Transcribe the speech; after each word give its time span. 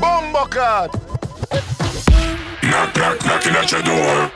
Bombo 0.00 0.44
cut. 0.46 0.92
Knock, 2.64 2.96
knock, 2.96 3.24
knocking 3.24 3.54
at 3.54 3.70
your 3.70 3.82
door. 3.82 4.28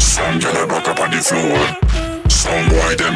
Some 0.00 0.38
get 0.38 0.56
a 0.56 0.64
up 0.74 0.98
on 0.98 1.10
the 1.10 1.18
floor. 1.18 1.58
Some 2.30 2.70
boy 2.70 2.94
them. 2.96 3.14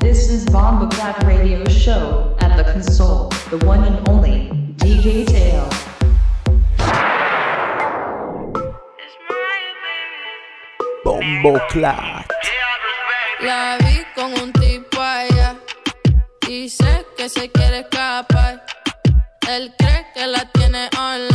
This 0.00 0.28
is 0.28 0.44
Bomba 0.46 0.88
Clap 0.96 1.22
Radio 1.22 1.64
Show 1.66 2.36
at 2.40 2.56
the 2.56 2.64
console, 2.72 3.28
the 3.50 3.64
one 3.64 3.84
and 3.84 4.08
only 4.08 4.50
DJ 4.78 5.24
Tail. 5.24 5.59
La 13.40 13.78
vi 13.78 14.04
con 14.14 14.30
un 14.42 14.52
tipo 14.52 15.00
allá. 15.00 15.56
Dice 16.46 17.06
que 17.16 17.28
se 17.30 17.50
quiere 17.50 17.80
escapar. 17.80 18.62
Él 19.48 19.72
cree 19.78 20.06
que 20.14 20.26
la 20.26 20.44
tiene 20.52 20.90
on 20.98 21.29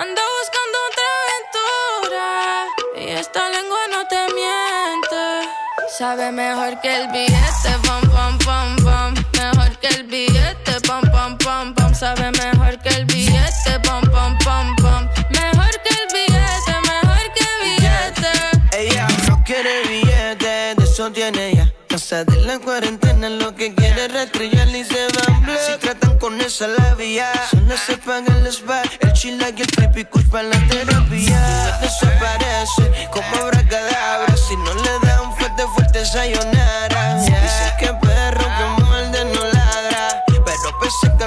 Anda 0.00 0.22
buscando 0.38 0.78
otra 0.90 1.08
aventura 1.26 2.66
y 3.04 3.18
esta 3.18 3.48
lengua 3.48 3.80
no 3.90 4.06
te 4.06 4.32
miente. 4.32 5.50
Sabe 5.98 6.30
mejor 6.30 6.80
que 6.80 6.94
el 6.94 7.08
billete, 7.08 7.70
pam, 7.82 8.08
pam, 8.12 8.38
pam, 8.38 8.76
pam. 8.84 9.14
Mejor 9.32 9.76
que 9.78 9.88
el 9.88 10.04
billete, 10.04 10.80
pam, 10.86 11.02
pam, 11.10 11.36
pam, 11.38 11.74
pam. 11.74 11.92
Sabe 11.96 12.30
mejor 12.30 12.78
que 12.78 12.90
el 12.90 13.06
billete, 13.06 13.80
pam, 13.82 14.08
pam, 14.12 14.38
pam, 14.44 14.76
pam. 14.76 15.08
Mejor 15.30 15.72
que 15.82 15.90
el 15.90 16.06
billete, 16.14 16.74
mejor 16.86 17.32
que 17.34 17.44
el 17.50 17.58
billete. 17.64 18.78
Ella 18.78 19.08
no 19.28 19.42
quiere 19.44 19.82
billete, 19.82 20.76
de 20.76 20.84
eso 20.84 21.10
tiene 21.10 21.56
ya. 21.56 21.72
Casa 21.88 22.22
de 22.22 22.36
la 22.42 22.60
cuarentena, 22.60 23.28
lo 23.30 23.52
que 23.52 23.74
quiere 23.74 24.04
es 24.04 24.74
y 24.76 24.84
se 24.84 25.08
van 25.08 25.42
black. 25.42 26.07
Con 26.20 26.40
esa 26.40 26.66
la 26.66 26.94
vía, 26.94 27.30
solo 27.48 27.76
se 27.76 27.96
paga 27.96 28.34
el 28.38 28.46
spa, 28.48 28.82
el 29.00 29.12
chila 29.12 29.50
y 29.56 29.62
el 29.62 29.70
creepy 29.70 30.04
para 30.30 30.48
la 30.48 30.58
terapia. 30.66 31.78
Desaparece 31.80 33.08
como 33.12 33.44
abracadabra, 33.44 34.36
si 34.36 34.56
no 34.56 34.74
le 34.74 35.06
dan 35.06 35.32
fuerte, 35.36 35.62
fuerte 35.74 36.04
sayonara. 36.04 37.22
Dice 37.22 37.74
que 37.78 37.94
perro 37.94 38.44
que 38.44 38.82
muerde 38.82 39.24
no 39.26 39.44
ladra, 39.44 40.24
pero 40.26 40.78
pese 40.80 41.16
que 41.18 41.26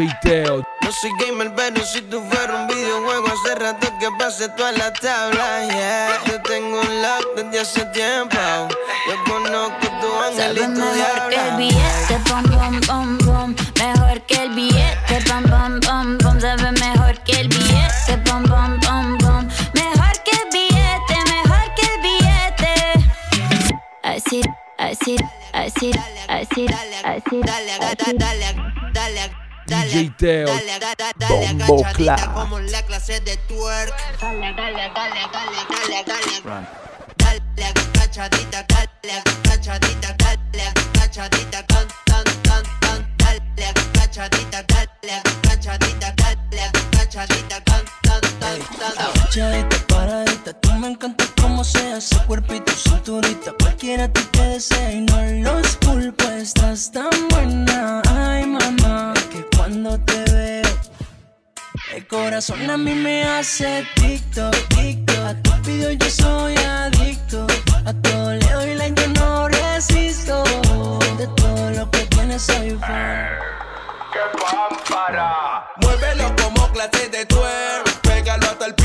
DJ 0.00 0.16
Teo. 0.22 0.66
no 0.82 0.92
soy 0.92 1.10
gamer, 1.18 1.52
pero 1.54 1.84
si 1.84 2.00
tú 2.00 2.22
fueras 2.22 2.60
un 2.60 2.68
videojuego, 2.68 3.26
hace 3.26 3.54
rato 3.54 3.86
que 3.98 4.08
pasé 4.18 4.48
toda 4.48 4.72
la 4.72 4.90
tabla, 4.94 5.66
yeah. 5.66 6.18
Yo 6.24 6.40
tengo 6.40 6.80
un 6.80 7.02
lock 7.02 7.34
desde 7.36 7.60
hace 7.60 7.84
tiempo. 7.86 8.38
Yo 9.06 9.24
conozco 9.30 9.86
tu 10.00 10.08
Sabe 10.08 10.64
angelito 10.64 10.70
mejor 10.70 11.28
que 11.28 11.48
el 11.48 11.56
billete, 11.58 12.18
pom, 12.26 12.42
pom, 12.44 12.80
pom, 12.80 13.18
pom. 13.18 13.54
Mejor 13.76 14.20
que 14.22 14.34
el 14.36 14.50
billete, 14.54 15.20
pom, 15.28 15.42
pom, 15.42 15.80
pom, 15.80 16.18
pom. 16.18 16.40
Sabe 16.40 16.72
mejor 16.72 17.18
que 17.24 17.32
el 17.32 17.48
billete, 17.48 18.16
pom, 18.24 18.42
pom, 18.44 18.80
pom, 18.80 19.18
pom. 19.18 19.48
Mejor 19.74 20.22
que 20.24 20.30
el 20.30 20.48
billete, 20.50 21.14
mejor 21.28 21.74
que 21.76 21.82
el 21.82 22.00
billete. 22.00 22.74
Así, 24.02 24.40
así, 24.78 25.16
así, 25.52 25.92
así, 26.32 26.66
así, 27.04 27.44
así. 29.04 29.39
DJ 29.70 30.10
Teo. 30.16 30.48
Bombo 31.28 31.84
como 32.34 32.58
la 32.58 32.82
clase 32.82 33.20
de 33.20 33.36
twerk. 33.48 33.94
Dale, 34.20 34.52
dale, 34.54 34.90
dale, 34.94 35.20
dale, 35.32 35.58
dale, 35.68 36.04
dale. 36.42 36.66
Dale, 37.16 37.66
agachadita, 37.94 38.64
dale, 38.66 39.22
agachadita, 39.44 40.16
dale, 40.18 40.72
can, 41.66 41.86
can, 42.06 42.64
can. 42.80 43.06
Dale, 43.18 43.66
agachadita, 43.68 44.62
dale, 44.64 45.22
agachadita, 45.44 46.12
dale, 46.16 46.70
agachadita, 46.92 47.69
can. 48.58 48.92
Agachadita, 48.98 49.76
paradita, 49.86 50.52
tú 50.60 50.72
me 50.74 50.88
encanta 50.88 51.24
como 51.40 51.62
sea 51.62 51.98
ese 51.98 52.16
cuerpito, 52.26 52.72
cinturita, 52.72 53.52
cualquiera 53.60 54.08
te 54.12 54.22
que 54.30 54.42
desea 54.42 54.92
y 54.92 55.00
no 55.00 55.16
los 55.52 55.76
culpo, 55.76 56.24
estás 56.24 56.90
tan 56.90 57.10
buena, 57.28 58.02
ay 58.08 58.46
mamá, 58.46 59.14
que 59.30 59.46
cuando 59.56 59.98
te 60.00 60.24
veo, 60.32 60.70
el 61.94 62.06
corazón 62.06 62.68
a 62.70 62.76
mí 62.76 62.94
me 62.94 63.24
hace 63.24 63.86
TikTok, 63.94 64.54
a 65.26 65.34
tu 65.42 65.52
video 65.70 65.92
yo 65.92 66.10
soy 66.10 66.56
adicto, 66.56 67.46
a 67.84 67.92
todo 67.92 68.32
le 68.34 68.50
doy 68.52 68.74
like, 68.74 69.00
yo 69.00 69.08
no 69.08 69.48
resisto, 69.48 70.42
de 71.18 71.26
todo 71.36 71.70
lo 71.70 71.90
que 71.90 72.00
tienes 72.06 72.42
soy 72.42 72.70
fan. 72.80 73.28
Muévelo 75.82 76.34
como 76.36 76.68
clase 76.72 77.08
de 77.08 77.24
twerk. 77.26 77.69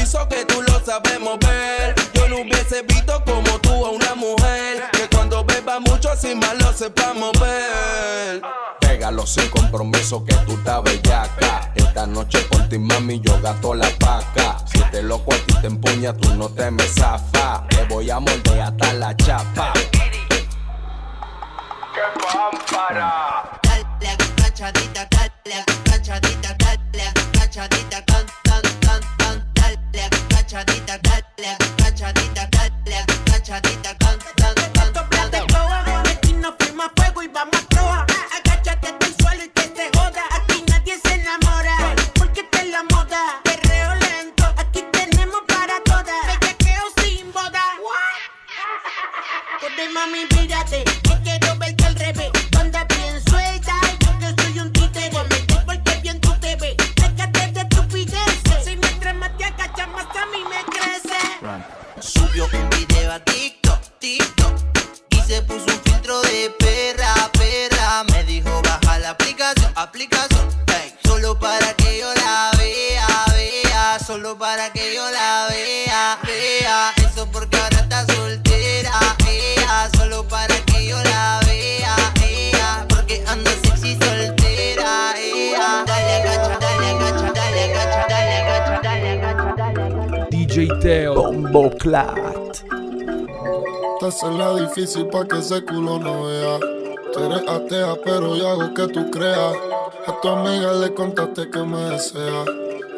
Que 0.06 0.46
tú 0.46 0.62
lo 0.62 0.80
sabes 0.86 1.20
mover. 1.20 1.96
Yo 2.14 2.30
no 2.30 2.38
hubiese 2.38 2.84
visto 2.84 3.24
como 3.26 3.60
tú 3.60 3.86
a 3.86 3.90
una 3.90 4.14
mujer. 4.14 4.84
Que 4.92 5.10
cuando 5.10 5.44
beba 5.44 5.80
mucho 5.80 6.16
sin 6.16 6.38
mal 6.38 6.56
lo 6.60 6.72
sepa 6.72 7.14
mover. 7.16 8.40
Pégalo 8.80 9.26
sin 9.26 9.50
compromiso 9.50 10.24
que 10.24 10.36
tú 10.46 10.54
estás 10.54 10.84
bellaca. 10.84 11.72
Esta 11.74 12.06
noche 12.06 12.38
por 12.52 12.70
ti, 12.70 12.78
mami, 12.78 13.20
yo 13.20 13.42
gasto 13.42 13.74
la 13.74 13.90
paca. 14.00 14.58
Si 14.68 14.80
te 14.92 15.02
loco 15.02 15.34
a 15.34 15.38
ti 15.38 15.56
te 15.60 15.68
empuña, 15.68 16.14
tú 16.14 16.36
no 16.36 16.50
te 16.50 16.70
me 16.70 16.84
zafa. 16.84 17.66
Te 17.68 17.84
voy 17.86 18.12
a 18.12 18.20
morder 18.20 18.62
hasta 18.62 18.94
la 18.94 19.18
chapa. 19.18 19.74
Dale, 21.96 22.48
agachadita, 22.48 23.60
dale, 23.64 24.10
agachadita, 24.10 25.15
difícil 94.76 95.08
pa' 95.08 95.24
que 95.26 95.40
ese 95.40 95.64
culo 95.64 96.00
no 96.00 96.26
vea. 96.26 96.60
Tú 97.14 97.24
eres 97.24 97.48
atea, 97.48 97.96
pero 98.04 98.36
yo 98.36 98.50
hago 98.50 98.74
que 98.74 98.88
tú 98.90 99.10
creas. 99.10 99.56
A 100.06 100.20
tu 100.22 100.28
amiga 100.28 100.74
le 100.74 100.94
contaste 100.94 101.50
que 101.50 101.60
me 101.60 101.78
desea. 101.92 102.44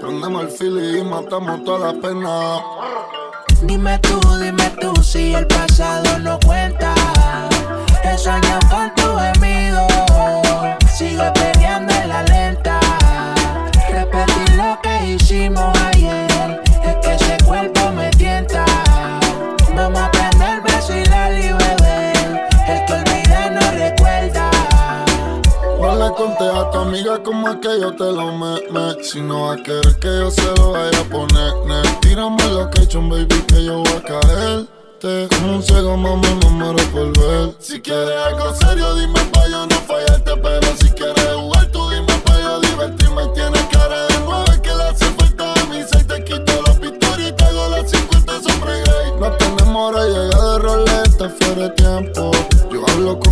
Prendemos 0.02 0.46
el 0.46 0.50
fili 0.50 1.00
y 1.00 1.04
matamos 1.04 1.64
toda 1.64 1.94
la 1.94 2.02
pena. 2.02 2.64
Dime 3.62 4.00
tú, 4.00 4.20
dime 4.42 4.72
tú 4.82 4.92
si 5.04 5.36
el 5.36 5.46
pasado 5.46 6.18
no 6.20 6.40
cuenta. 6.40 6.96
He 8.04 8.18
soñado 8.18 8.60
más 27.06 27.58
que 27.58 27.80
yo 27.80 27.92
te 27.92 28.12
lo 28.12 28.32
me, 28.32 28.62
me. 28.72 29.04
Si 29.04 29.22
no 29.22 29.44
va 29.44 29.54
a 29.54 29.58
querer 29.58 30.00
que 30.00 30.08
yo 30.08 30.32
se 30.32 30.46
lo 30.58 30.72
vaya 30.72 31.00
a 31.00 31.04
poner, 31.04 31.54
ne. 31.66 31.82
Tírame 32.02 32.44
lo 32.50 32.70
que 32.72 32.82
hecho, 32.82 33.02
baby, 33.02 33.28
que 33.48 33.66
yo 33.66 33.84
voy 33.84 33.94
a 33.94 34.02
caerte. 34.02 35.28
Como 35.36 35.58
un 35.58 35.64
ciego, 35.64 35.96
mami, 35.96 36.28
me 36.44 36.50
muero 36.50 36.84
por 36.92 37.18
ver. 37.20 37.56
Si 37.60 37.80
quieres 37.82 38.18
algo 38.26 38.54
serio, 38.56 38.96
dime 38.96 39.20
pa' 39.32 39.48
yo 39.48 39.68
no 39.68 39.76
fallarte. 39.82 40.32
Pero 40.42 40.76
si 40.80 40.90
quieres 40.90 41.34
jugar, 41.36 41.66
tú 41.68 41.90
dime 41.90 42.14
pa' 42.26 42.42
yo 42.42 42.60
divertirme. 42.62 43.28
Tienes 43.36 43.64
cara 43.72 44.08
de 44.08 44.20
nueve 44.26 44.62
que 44.64 44.74
le 44.74 44.84
hace 44.84 45.06
falta 45.06 45.54
a 45.54 45.66
mí. 45.66 45.84
Se 45.84 46.04
te 46.04 46.24
quito 46.24 46.62
la 46.66 46.74
pistola 46.74 47.28
y 47.28 47.32
te 47.32 47.44
hago 47.44 47.68
las 47.70 47.92
50 47.92 48.42
sombras 48.42 48.84
gay. 48.86 49.12
No 49.20 49.32
tenemos 49.34 49.94
hora, 49.94 50.04
llega 50.08 50.52
de 50.52 50.58
roleta, 50.60 51.30
fuera 51.30 51.62
de 51.62 51.70
tiempo. 51.72 52.27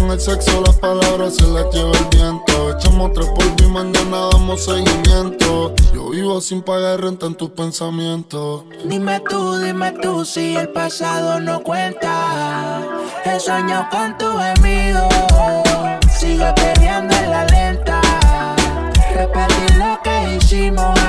Con 0.05 0.13
el 0.13 0.21
sexo, 0.21 0.61
las 0.61 0.75
palabras 0.75 1.35
se 1.35 1.47
las 1.47 1.65
lleva 1.73 1.89
el 1.89 2.05
viento. 2.11 2.77
Echamos 2.77 3.11
tres 3.13 3.25
polvos 3.25 3.55
y 3.59 3.65
mañana 3.65 4.29
damos 4.31 4.63
seguimiento. 4.63 5.73
Yo 5.95 6.09
vivo 6.11 6.39
sin 6.41 6.61
pagar 6.61 7.01
renta 7.01 7.25
en 7.25 7.33
tus 7.33 7.49
pensamientos. 7.49 8.65
Dime 8.83 9.19
tú, 9.21 9.57
dime 9.57 9.93
tú 9.93 10.23
si 10.23 10.55
el 10.57 10.69
pasado 10.69 11.39
no 11.39 11.63
cuenta. 11.63 12.83
He 13.25 13.39
soñado 13.39 13.87
con 13.89 14.15
tu 14.19 14.27
gemido. 14.37 15.09
Sigo 16.15 16.53
perdiendo 16.53 17.15
en 17.15 17.31
la 17.31 17.45
lenta. 17.47 17.99
Repetir 19.11 19.77
lo 19.77 19.99
que 20.03 20.35
hicimos 20.35 20.99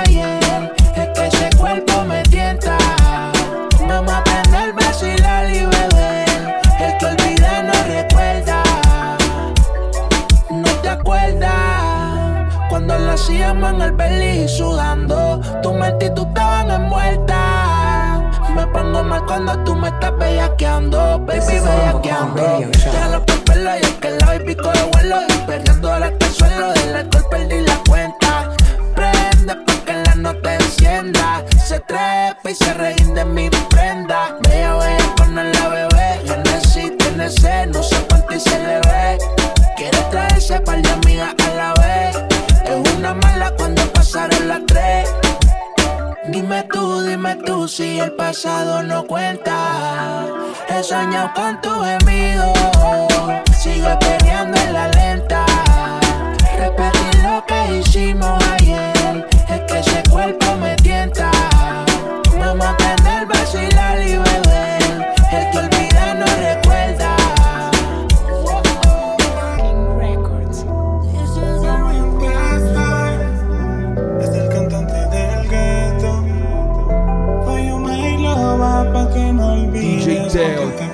hacíamos 13.16 13.70
en 13.70 13.80
el 13.80 13.92
belly 13.92 14.48
sudando. 14.48 15.40
Tu 15.62 15.72
mente 15.72 16.06
y 16.06 16.14
tú 16.14 16.26
estaban 16.28 16.70
envueltas. 16.70 18.20
Me 18.54 18.66
pongo 18.68 19.02
mal 19.02 19.24
cuando 19.26 19.58
tú 19.64 19.74
me 19.74 19.88
estás 19.88 20.16
bellaqueando, 20.18 21.18
baby, 21.20 21.58
bellaqueando. 21.60 22.42
Déjalo 22.72 23.24
por 23.26 23.44
pelo 23.44 23.70
y 23.76 23.82
es 23.82 23.94
que 23.94 24.10
la 24.10 24.26
baby 24.26 24.54
coge 24.54 24.82
vuelo. 24.92 25.16
Y 25.28 25.46
perdiendo 25.46 25.92
ahora 25.92 26.06
hasta 26.06 26.26
el 26.26 26.32
suelo. 26.32 26.72
Del 26.72 26.96
alcohol 26.96 27.26
perdí 27.30 27.60
la 27.62 27.78
cuenta. 27.88 28.50
Prende 28.94 29.56
pa' 29.56 29.84
que 29.84 29.92
la 29.92 30.14
nota 30.14 30.54
encienda. 30.54 31.44
Se 31.66 31.80
trepa 31.80 32.50
y 32.50 32.54
se 32.54 32.74
reín 32.74 33.14
de 33.14 33.24
mi 33.24 33.50
prenda. 33.70 34.36
Bella, 34.42 34.74
bella, 34.74 35.14
poner 35.16 35.54
la 35.56 35.68
bebé. 35.68 35.96
Tiene 36.98 37.30
sed, 37.30 37.68
no 37.68 37.82
sé 37.82 37.96
cuánto 38.08 38.34
y 38.34 38.40
se 38.40 38.58
le 38.58 38.80
ve. 38.80 39.18
Quiere 39.76 39.98
traerse 40.10 40.60
par 40.60 40.80
de 40.82 41.05
pasaron 44.26 44.48
las 44.48 44.66
tres. 44.66 45.14
Dime 46.28 46.62
tú, 46.64 47.02
dime 47.02 47.36
tú 47.36 47.68
si 47.68 47.98
el 47.98 48.12
pasado 48.12 48.82
no 48.82 49.06
cuenta. 49.06 50.24
He 50.68 50.82
soñado 50.82 51.30
con 51.34 51.60
tu 51.60 51.70
gemido. 51.70 52.52
Sigo 53.58 53.98
peleando 53.98 54.58
en 54.58 54.72
la 54.72 54.88
lenta. 54.88 55.44
Repetir 56.58 57.22
lo 57.22 57.44
que 57.46 57.78
hicimos 57.78 58.42
ayer. 58.54 59.28
Es 59.48 59.60
que 59.72 59.78
ese 59.78 60.02
cuerpo 60.10 60.56
me 60.56 60.74
tienta. 60.76 61.30
Vamos 62.38 62.66
a 62.66 62.85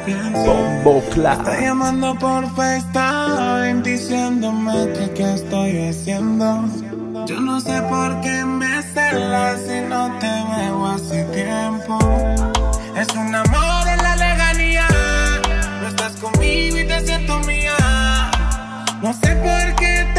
Bombo 0.04 1.00
Está 1.08 1.60
llamando 1.60 2.18
por 2.18 2.44
FaceTime 2.56 3.82
diciéndome 3.82 4.92
que 4.94 5.10
qué 5.14 5.34
estoy 5.34 5.88
haciendo. 5.88 6.64
Yo 7.26 7.40
no 7.40 7.60
sé 7.60 7.80
por 7.82 8.20
qué 8.20 8.44
me 8.44 8.82
celas 8.82 9.60
si 9.60 9.80
no 9.88 10.10
te 10.18 10.26
veo 10.26 10.86
hace 10.86 11.24
tiempo. 11.26 11.98
Es 12.96 13.08
un 13.14 13.32
amor 13.32 13.88
en 13.88 14.02
la 14.02 14.16
lejanía. 14.16 14.88
No 15.80 15.88
estás 15.88 16.12
conmigo 16.16 16.78
y 16.78 16.86
te 16.86 17.00
siento 17.06 17.38
mía. 17.40 17.76
No 19.02 19.12
sé 19.12 19.36
por 19.36 19.74
qué 19.76 20.11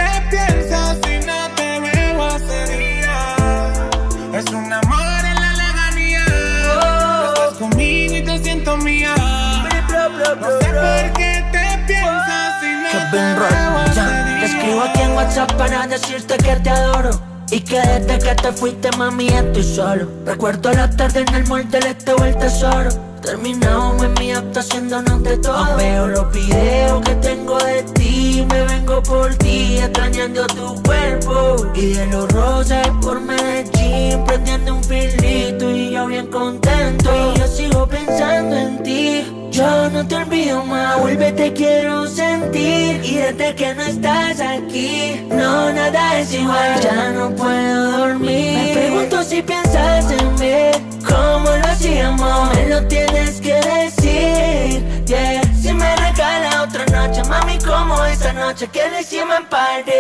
escribo 14.64 14.82
aquí 14.82 15.02
en 15.02 15.12
WhatsApp 15.16 15.52
para 15.54 15.88
decirte 15.88 16.38
que 16.38 16.56
te 16.56 16.70
adoro. 16.70 17.12
Y 17.52 17.60
que 17.60 17.80
desde 17.80 18.18
que 18.18 18.36
te 18.36 18.52
fuiste, 18.54 18.90
mami, 18.98 19.28
estoy 19.28 19.64
solo. 19.64 20.08
Recuerdo 20.26 20.72
la 20.72 20.90
tarde 20.90 21.24
en 21.28 21.36
el 21.36 21.48
mall 21.48 21.70
del 21.70 21.86
este 21.86 22.14
o 22.14 22.24
el 22.24 22.36
tesoro. 22.38 22.90
Terminamos 23.22 24.02
en 24.04 24.14
mi 24.16 24.32
auto 24.32 24.60
haciéndonos 24.60 25.22
de 25.24 25.38
todo. 25.38 25.78
Veo 25.78 26.08
los 26.08 26.32
videos 26.32 27.02
que 27.02 27.16
tengo 27.16 27.58
de 27.60 27.84
ti. 27.84 28.46
Me 28.50 28.64
vengo 28.64 29.04
por 29.04 29.36
ti, 29.36 29.78
extrañando 29.78 30.48
tu 30.48 30.82
cuerpo. 30.82 31.68
Y 31.76 31.94
de 31.94 32.08
los 32.08 32.32
rosas 32.32 32.88
por 33.02 33.22
Medellín, 33.22 34.24
prendiendo 34.26 34.76
un 34.76 34.84
filito. 34.84 35.70
Y 35.70 35.92
yo 35.92 36.08
bien 36.08 36.28
contento. 36.28 37.12
Y 37.36 37.40
yo 37.40 37.48
sigo 37.48 37.88
pensando 37.88 38.56
en 38.56 38.82
ti. 38.82 39.43
Yo 39.54 39.88
no 39.92 40.04
te 40.08 40.16
olvido 40.16 40.66
más, 40.66 41.00
vuelve 41.00 41.32
te 41.32 41.54
quiero 41.54 42.08
sentir 42.08 43.06
Y 43.06 43.18
desde 43.18 43.54
que 43.54 43.76
no 43.76 43.84
estás 43.84 44.42
aquí, 44.42 45.28
no 45.30 45.72
nada 45.72 46.20
es 46.20 46.34
igual 46.34 46.82
Ya 46.82 47.12
no 47.12 47.30
puedo 47.36 47.92
dormir 47.92 48.58
Me 48.58 48.74
pregunto 48.74 49.22
si 49.22 49.44
piensas 49.44 50.10
en 50.10 50.34
mí 50.40 50.98
¿Cómo 51.08 51.52
lo 51.52 51.66
hacíamos? 51.68 52.56
Me 52.56 52.68
lo 52.68 52.88
tienes 52.88 53.40
que 53.40 53.54
decir 53.54 54.84
yeah. 55.06 55.44
Si 55.62 55.72
me 55.72 55.96
regala 55.98 56.64
otra 56.64 56.86
noche, 56.88 57.22
mami 57.30 57.60
como 57.60 58.04
esa 58.06 58.34
noche 58.34 58.68
que 58.70 58.90
le 58.90 59.02
hicimos 59.02 59.38
en 59.38 59.46
París. 59.50 59.94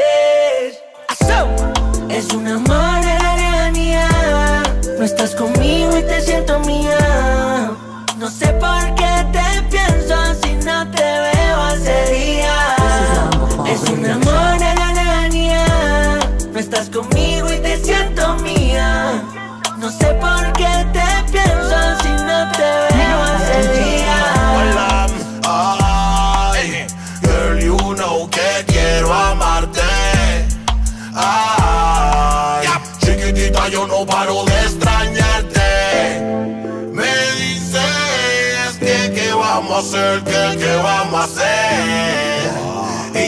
Es 2.09 2.33
un 2.33 2.47
amor 2.47 3.05
en 3.05 3.23
la 3.23 3.35
lejanía 3.35 4.07
No 4.97 5.05
estás 5.05 5.35
conmigo 5.35 5.95
y 5.95 6.01
te 6.01 6.21
siento 6.21 6.59
mía 6.61 6.97
no 8.23 8.29
sé 8.29 8.47
por 8.53 8.95
qué 8.95 9.02
no 10.65 10.89
te 10.91 11.03
veo 11.03 11.61
hace 11.61 12.13
días. 12.13 12.79
Es 13.67 13.89
un 13.89 14.05
amor 14.05 14.55
en 14.61 14.75
la 14.79 14.93
lejanía. 14.93 15.65
No 16.51 16.59
estás 16.59 16.89
conmigo 16.89 17.51
y 17.51 17.59
te 17.59 17.77
siento 17.83 18.35
mía. 18.35 19.23
No 19.77 19.91
sé 19.91 20.13
por 20.21 20.53
qué 20.53 20.62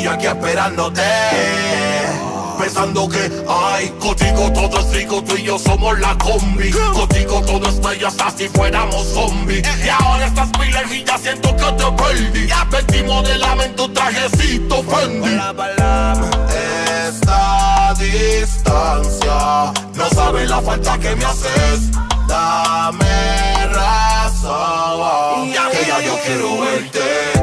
yo 0.06 0.12
aquí 0.12 0.28
esperándote. 0.28 1.02
Pensando 2.60 3.10
que, 3.10 3.44
ay, 3.50 3.90
contigo 4.00 4.52
todo 4.54 4.80
es 4.80 4.92
rico, 4.94 5.24
tú 5.24 5.36
y 5.36 5.44
yo 5.44 5.58
somos 5.58 6.00
la 6.00 6.16
combi. 6.20 6.70
Contigo 6.70 7.42
todo 7.42 7.68
es 7.68 7.82
bello 7.82 8.08
hasta 8.08 8.30
si 8.30 8.48
fuéramos 8.50 9.08
zombies. 9.08 9.68
Y 9.84 9.90
ahora 9.90 10.28
estás 10.28 10.50
pilar 10.52 10.86
y 10.92 11.04
ya 11.04 11.18
siento 11.18 11.56
que 11.56 11.64
te 11.64 11.92
perdí. 11.92 12.48
Ya 12.48 12.64
vestimos 12.66 13.28
de 13.28 13.38
lamento 13.40 13.92
trajecito 13.92 14.84
Fendi. 14.84 15.40
Esta 17.08 17.96
distancia, 17.98 19.74
no 19.96 20.10
sabes 20.14 20.48
la 20.48 20.62
falta 20.62 21.00
que 21.00 21.16
me 21.16 21.26
haces. 21.26 21.92
Dame 22.28 23.68
razón, 23.74 25.52
ya 25.52 25.70
que 25.72 25.86
ya 25.88 26.00
yo 26.00 26.16
quiero 26.24 26.62
verte. 26.62 27.35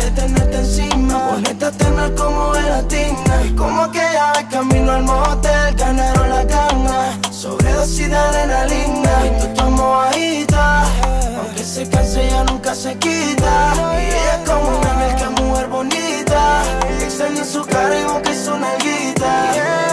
De 0.00 0.10
tenerte 0.12 0.56
encima, 0.58 1.30
ponerte 1.30 1.64
a 1.64 1.70
tener 1.70 2.14
como 2.14 2.52
gelatina. 2.52 3.42
Y 3.44 3.54
como 3.54 3.82
aquella 3.82 4.32
vez 4.32 4.46
camino 4.50 4.92
al 4.92 5.02
motel, 5.02 5.74
ganaron 5.76 6.28
la 6.28 6.44
gana, 6.44 7.18
sobredosis 7.30 8.08
de 8.08 8.16
adrenalina. 8.16 9.12
Y 9.26 9.40
tú 9.40 9.54
tu 9.54 9.70
mojadita, 9.70 10.84
aunque 11.38 11.64
se 11.64 11.88
canse 11.88 12.28
ya 12.28 12.44
nunca 12.44 12.74
se 12.74 12.96
quita. 12.98 13.72
Y 14.00 14.06
ella 14.06 14.34
es 14.42 14.50
como 14.50 14.78
una 14.78 15.06
es 15.06 15.42
mujer 15.42 15.68
bonita, 15.68 16.62
extraño 17.00 17.44
su 17.44 17.64
cara 17.64 17.94
y 17.94 18.30
y 18.30 18.34
su 18.34 18.56
nalguita. 18.56 19.87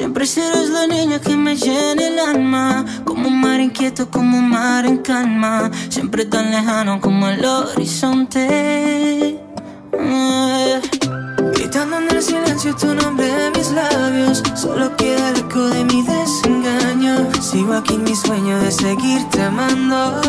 Siempre 0.00 0.24
serás 0.24 0.70
la 0.70 0.86
niña 0.86 1.20
que 1.20 1.36
me 1.36 1.54
llena 1.54 2.06
el 2.06 2.18
alma. 2.18 2.86
Como 3.04 3.28
un 3.28 3.38
mar 3.38 3.60
inquieto, 3.60 4.10
como 4.10 4.38
un 4.38 4.48
mar 4.48 4.86
en 4.86 4.96
calma. 4.96 5.70
Siempre 5.90 6.24
tan 6.24 6.50
lejano 6.50 7.02
como 7.02 7.28
el 7.28 7.44
horizonte. 7.44 9.36
Eh. 9.92 10.80
Gritando 11.52 11.98
en 11.98 12.10
el 12.16 12.22
silencio 12.22 12.74
tu 12.76 12.94
nombre 12.94 13.28
en 13.28 13.52
mis 13.52 13.72
labios. 13.72 14.42
Solo 14.54 14.96
queda 14.96 15.32
el 15.32 15.40
eco 15.40 15.68
de 15.68 15.84
mi 15.84 16.02
desengaño. 16.02 17.28
Sigo 17.42 17.74
aquí 17.74 17.92
en 17.92 18.04
mi 18.04 18.16
sueño 18.16 18.58
de 18.58 18.72
seguirte 18.72 19.42
amando. 19.42 20.22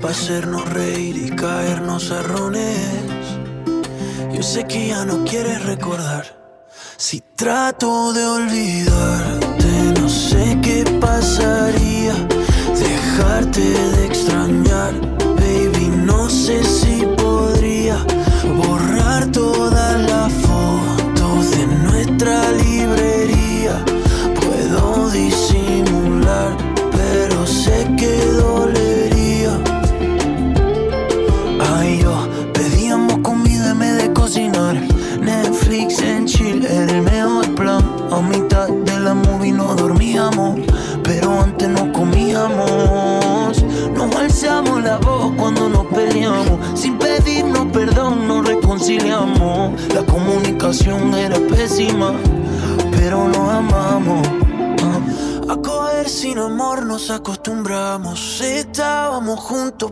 para 0.00 0.12
hacernos 0.12 0.68
reír 0.70 1.16
y 1.16 1.30
caernos 1.30 2.10
a 2.10 2.22
rones. 2.22 3.38
Yo 4.32 4.42
sé 4.42 4.66
que 4.66 4.88
ya 4.88 5.04
no 5.04 5.24
quieres 5.24 5.64
recordar. 5.64 6.24
Si 6.96 7.20
trato 7.34 8.12
de 8.12 8.24
olvidarte, 8.24 10.00
no 10.00 10.08
sé 10.08 10.58
qué 10.62 10.84
pasaría. 11.00 12.14
Dejarte 12.74 13.60
de 13.60 13.95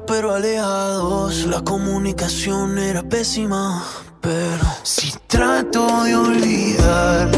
pero 0.06 0.34
alejados. 0.34 1.46
La 1.46 1.62
comunicación 1.62 2.78
era 2.78 3.02
pésima, 3.02 3.84
pero 4.20 4.64
si 4.82 5.12
trato 5.26 6.04
de 6.04 6.16
olvidar 6.16 7.33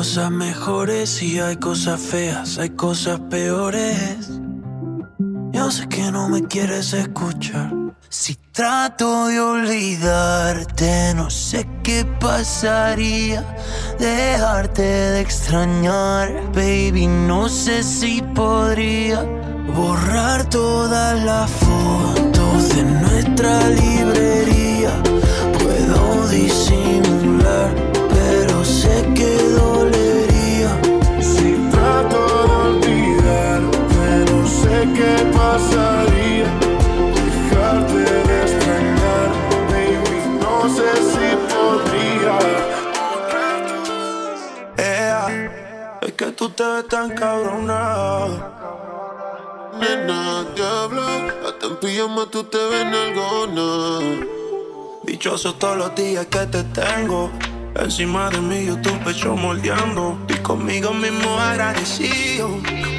cosas 0.00 0.30
mejores 0.30 1.22
y 1.22 1.40
hay 1.40 1.56
cosas 1.56 2.00
feas, 2.00 2.56
hay 2.56 2.70
cosas 2.70 3.20
peores. 3.28 4.30
Yo 5.52 5.70
sé 5.70 5.86
que 5.88 6.10
no 6.10 6.30
me 6.30 6.42
quieres 6.44 6.94
escuchar. 6.94 7.70
Si 8.08 8.34
trato 8.50 9.26
de 9.26 9.38
olvidarte, 9.38 11.12
no 11.14 11.28
sé 11.28 11.68
qué 11.82 12.06
pasaría. 12.18 13.44
Dejarte 13.98 14.80
de 14.80 15.20
extrañar, 15.20 16.50
baby, 16.54 17.06
no 17.06 17.50
sé 17.50 17.82
si 17.82 18.22
podría 18.34 19.22
borrar 19.76 20.48
todas 20.48 21.22
las 21.22 21.50
fotos 21.50 22.74
de 22.74 22.84
nuestra 22.84 23.68
librería. 23.68 24.92
Puedo 25.58 26.26
disimular 26.28 27.19
qué 35.00 35.14
pasaría 35.36 36.48
dejarte 37.16 38.00
de 38.28 38.42
baby. 39.70 40.18
No 40.42 40.56
sé 40.76 40.90
si 41.10 41.26
podría. 41.50 42.36
Ea, 44.76 45.22
es 46.02 46.12
que 46.12 46.26
tú 46.38 46.50
te 46.50 46.64
ves 46.72 46.88
tan 46.88 47.08
cabrona. 47.20 47.78
Nena, 49.80 50.44
diabla, 50.54 51.08
hasta 51.46 51.66
en 51.66 51.76
pijama 51.80 52.26
tú 52.30 52.44
te 52.44 52.58
ves 52.70 52.86
nalgona. 52.92 53.68
Dichosos 55.04 55.58
todos 55.58 55.78
los 55.78 55.94
días 55.94 56.26
que 56.26 56.44
te 56.54 56.62
tengo. 56.80 57.30
Encima 57.74 58.28
de 58.30 58.40
mí 58.40 58.66
yo 58.66 58.76
tu 58.82 58.90
pecho 59.04 59.34
moldeando. 59.34 60.18
Y 60.28 60.34
conmigo 60.48 60.92
mismo 60.92 61.30
agradecido 61.38 62.48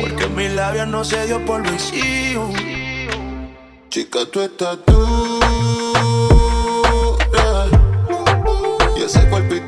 porque 0.01 0.27
mis 0.29 0.51
labios 0.53 0.87
no 0.87 1.03
se 1.03 1.27
dio 1.27 1.45
por 1.45 1.61
vicio. 1.61 2.49
Chica, 3.89 4.25
tú 4.31 4.41
estás 4.41 4.79
dura. 4.87 5.47
Y 8.97 9.03
ese 9.03 9.29
cuerpito 9.29 9.60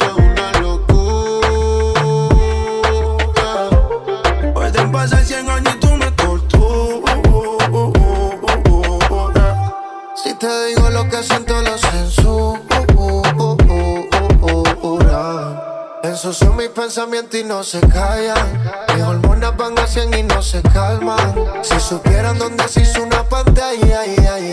pensamientos 16.83 17.39
y 17.39 17.45
no 17.45 17.63
se 17.63 17.79
callan. 17.79 18.61
Mis 18.93 19.03
hormonas 19.03 19.55
van 19.55 19.79
a 19.79 19.87
100 19.87 20.13
y 20.15 20.23
no 20.23 20.41
se 20.41 20.61
calman. 20.61 21.33
Si 21.61 21.79
supieran 21.79 22.37
dónde 22.37 22.67
se 22.67 22.81
hizo 22.81 23.01
una 23.03 23.23
pantalla, 23.23 24.01
ay, 24.01 24.17
ay. 24.19 24.51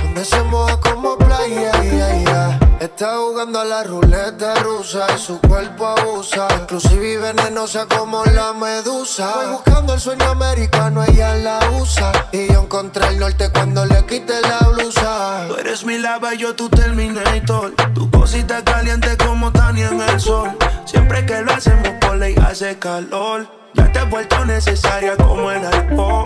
donde 0.00 0.24
se 0.24 0.40
moja 0.44 0.78
como 0.78 1.18
playa, 1.18 1.72
ay, 1.74 2.00
ay, 2.00 2.24
ay. 2.28 2.43
Está 2.84 3.16
jugando 3.16 3.60
a 3.60 3.64
la 3.64 3.82
ruleta 3.82 4.56
rusa 4.56 5.06
y 5.16 5.18
su 5.18 5.40
cuerpo 5.40 5.86
abusa. 5.86 6.46
Inclusive 6.60 7.16
venenosa 7.16 7.86
como 7.86 8.22
la 8.26 8.52
medusa. 8.52 9.32
Voy 9.36 9.52
buscando 9.52 9.94
el 9.94 10.00
sueño 10.00 10.26
americano, 10.26 11.02
ella 11.02 11.34
la 11.34 11.60
usa. 11.80 12.12
Y 12.30 12.52
yo 12.52 12.60
encontré 12.60 13.08
el 13.08 13.18
norte 13.18 13.48
cuando 13.50 13.86
le 13.86 14.04
quité 14.04 14.38
la 14.42 14.68
blusa. 14.68 15.46
Tú 15.48 15.54
eres 15.56 15.86
mi 15.86 15.96
lava 15.96 16.34
y 16.34 16.38
yo 16.38 16.54
tu 16.54 16.68
Terminator. 16.68 17.72
Tu 17.94 18.10
cosita 18.10 18.62
caliente 18.62 19.16
como 19.16 19.50
Tania 19.50 19.88
en 19.88 20.02
el 20.02 20.20
sol. 20.20 20.50
Siempre 20.84 21.24
que 21.24 21.40
lo 21.40 21.54
hacemos 21.54 21.88
por 22.02 22.16
ley 22.16 22.34
hace 22.46 22.78
calor. 22.78 23.48
Ya 23.72 23.90
te 23.92 23.98
has 24.00 24.10
vuelto 24.10 24.44
necesaria 24.44 25.16
como 25.16 25.50
el 25.50 25.64
alcohol. 25.64 26.22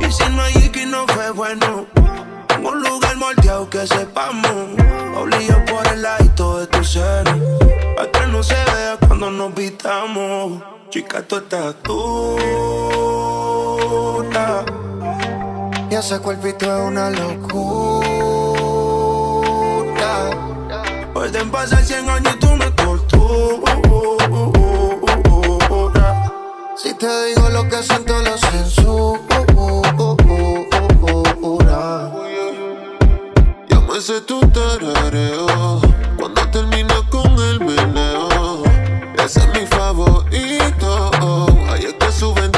Y 0.00 0.10
si 0.10 0.28
no 0.30 0.42
hay 0.42 0.54
Iki 0.64 0.86
no 0.86 1.06
fue 1.06 1.30
bueno. 1.30 1.86
Un 2.62 2.82
lugar 2.82 3.16
moldeado 3.16 3.68
que 3.70 3.86
sepamos. 3.86 4.52
Obligo 5.16 5.64
por 5.66 5.86
el 5.92 6.02
ladito 6.02 6.58
de 6.60 6.66
tu 6.66 6.82
seno. 6.84 7.58
Que 8.12 8.26
no 8.26 8.42
se 8.42 8.54
vea 8.54 8.96
cuando 9.06 9.30
nos 9.30 9.54
vitamos. 9.54 10.62
Chica, 10.90 11.22
tú 11.22 11.36
estás 11.36 11.74
dura. 11.82 12.24
Y 15.90 15.94
ese 15.94 16.18
cuerpito 16.20 16.66
es 16.66 16.80
una 16.86 17.10
locura. 17.10 18.08
Pueden 21.12 21.50
pasar 21.50 21.84
100 21.84 22.08
años 22.08 22.34
y 22.34 22.38
tú 22.38 22.48
me 22.56 22.70
torturas. 22.72 23.68
Si 26.76 26.94
te 26.94 27.26
digo 27.26 27.48
lo 27.50 27.68
que 27.68 27.82
siento, 27.82 28.18
lo 28.22 28.38
censura. 28.38 29.38
Llámese 33.98 34.20
tu 34.20 34.38
tarareo 34.50 35.80
cuando 36.16 36.48
termina 36.52 36.94
con 37.10 37.36
el 37.36 37.58
meneo. 37.58 38.62
Ese 39.24 39.40
es 39.40 39.48
mi 39.48 39.66
favorito. 39.66 41.10
Ahí 41.68 41.86
es 41.86 41.94
que 41.94 42.12
suben 42.12 42.52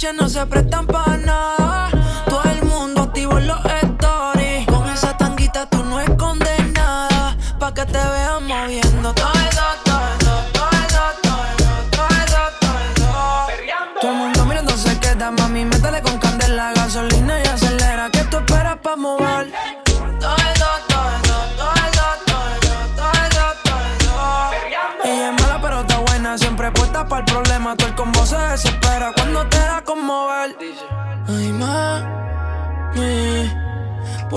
No 0.00 0.30
se 0.30 0.46
prestan 0.46 0.86
para 0.86 1.18
nada. 1.18 1.90
Todo 2.24 2.42
el 2.44 2.64
mundo 2.64 3.02
activo 3.02 3.36
en 3.36 3.46
los 3.48 3.60
stories. 3.82 4.66
Con 4.66 4.88
esa 4.88 5.14
tanguita 5.18 5.66
tú 5.66 5.84
no 5.84 6.00
escondes 6.00 6.72
nada. 6.72 7.36
Pa' 7.58 7.74
que 7.74 7.84
te 7.84 7.98
vean 7.98 8.46
moviendo 8.46 9.14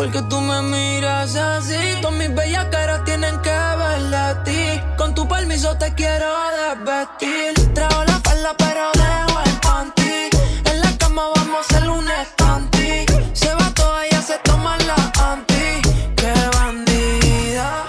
porque 0.04 0.22
tú 0.24 0.42
me 0.42 0.62
miras 0.64 1.34
así. 1.36 1.78
Todas 2.02 2.18
mis 2.18 2.36
bellas 2.36 2.66
caras 2.66 3.06
tienen 3.06 3.40
que 3.40 3.50
verle 3.50 4.18
a 4.18 4.44
ti. 4.44 4.82
Con 4.98 5.16
tu 5.16 5.26
permiso 5.26 5.78
te 5.78 5.94
quiero 5.94 6.28
desvestir. 6.60 7.74
Trago 7.74 8.04
la 8.04 8.20
falda 8.20 8.54
pero 8.58 8.92
dejo 9.02 9.40
el 9.46 9.60
panty. 9.62 10.30
En 10.70 10.82
la 10.82 10.98
cama 10.98 11.24
vamos 11.36 11.58
a 11.58 11.60
hacer 11.62 11.90
un 11.90 12.06
estanti. 12.22 13.06
Se 13.32 13.54
va 13.56 13.74
toda, 13.74 14.06
ella 14.06 14.22
se 14.22 14.38
toma 14.40 14.78
la 14.80 14.96
anti. 15.32 15.82
Qué 16.18 16.34
bandida. 16.54 17.86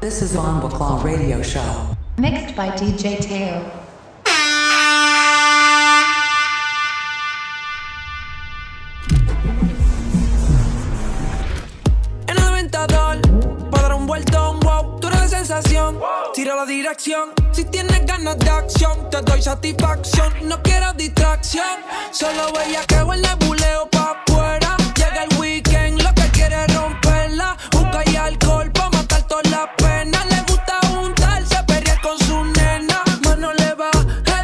This 0.00 0.22
is 0.22 0.34
Bomba 0.34 0.68
Claw 0.68 1.02
Radio 1.02 1.42
Show. 1.42 1.96
Mixed 2.18 2.54
by 2.54 2.70
DJ 2.70 3.18
Teo. 3.18 3.91
Tira 16.32 16.56
la 16.56 16.64
dirección, 16.64 17.34
si 17.52 17.66
tienes 17.66 18.06
ganas 18.06 18.38
de 18.38 18.48
acción, 18.48 19.10
te 19.10 19.20
doy 19.20 19.42
satisfacción. 19.42 20.32
No 20.48 20.62
quiero 20.62 20.94
distracción, 20.94 21.78
solo 22.10 22.50
veía 22.54 22.82
que 22.86 22.94
el 22.94 23.20
nebuleo 23.20 23.86
pa' 23.90 24.16
afuera. 24.26 24.76
Llega 24.96 25.24
el 25.24 25.38
weekend, 25.38 26.00
lo 26.00 26.14
que 26.14 26.26
quiere 26.30 26.64
es 26.64 26.74
romperla. 26.74 27.54
Busca 27.70 28.02
y 28.10 28.16
alcohol 28.16 28.72
pa' 28.72 28.88
matar 28.88 29.22
todas 29.26 29.50
las 29.50 29.68
penas. 29.76 30.24
Le 30.30 30.40
gusta 30.48 30.80
juntarse, 30.88 31.62
perrear 31.66 32.00
con 32.00 32.18
su 32.18 32.44
nena. 32.44 33.02
Más 33.22 33.36
no 33.36 33.52
le 33.52 33.74
va, 33.74 33.90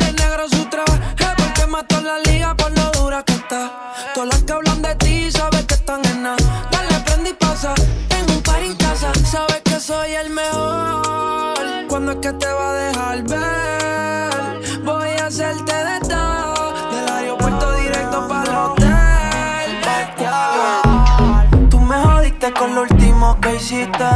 el 0.00 0.14
negro 0.14 0.46
su 0.50 0.68
trabajo. 0.68 0.98
Porque 1.38 1.66
mató 1.68 2.02
la 2.02 2.18
liga 2.18 2.54
por 2.54 2.70
lo 2.72 2.90
dura 2.90 3.22
que 3.22 3.32
está. 3.32 3.94
Todas 4.14 4.28
las 4.28 4.42
que 4.42 4.52
hablan 4.52 4.82
de 4.82 4.94
ti, 4.96 5.32
sabes 5.32 5.64
que 5.64 5.74
están 5.74 6.04
en 6.04 6.22
nada. 6.22 6.68
Dale, 6.70 7.00
prende 7.06 7.30
y 7.30 7.32
pasa. 7.32 7.74
En 8.10 8.30
un 8.30 8.42
par 8.42 8.62
en 8.62 8.76
casa, 8.76 9.10
sabes 9.24 9.62
que 9.64 9.80
soy 9.80 10.12
el 10.12 10.28
mejor. 10.28 10.97
¿Cuándo 12.08 12.26
es 12.26 12.32
que 12.32 12.38
te 12.38 12.50
va 12.50 12.70
a 12.70 12.72
dejar 12.72 13.22
ver? 13.24 14.80
Voy 14.82 15.10
a 15.10 15.26
hacerte 15.26 15.74
de 15.74 16.00
todo. 16.08 16.72
Del 16.90 17.06
aeropuerto 17.06 17.72
directo 17.72 18.26
para 18.26 18.50
el 18.50 18.56
hotel. 18.56 18.88
Tú 21.68 21.78
me 21.80 21.96
jodiste 21.96 22.50
con 22.54 22.74
lo 22.74 22.82
último 22.84 23.38
que 23.42 23.56
hiciste. 23.56 24.06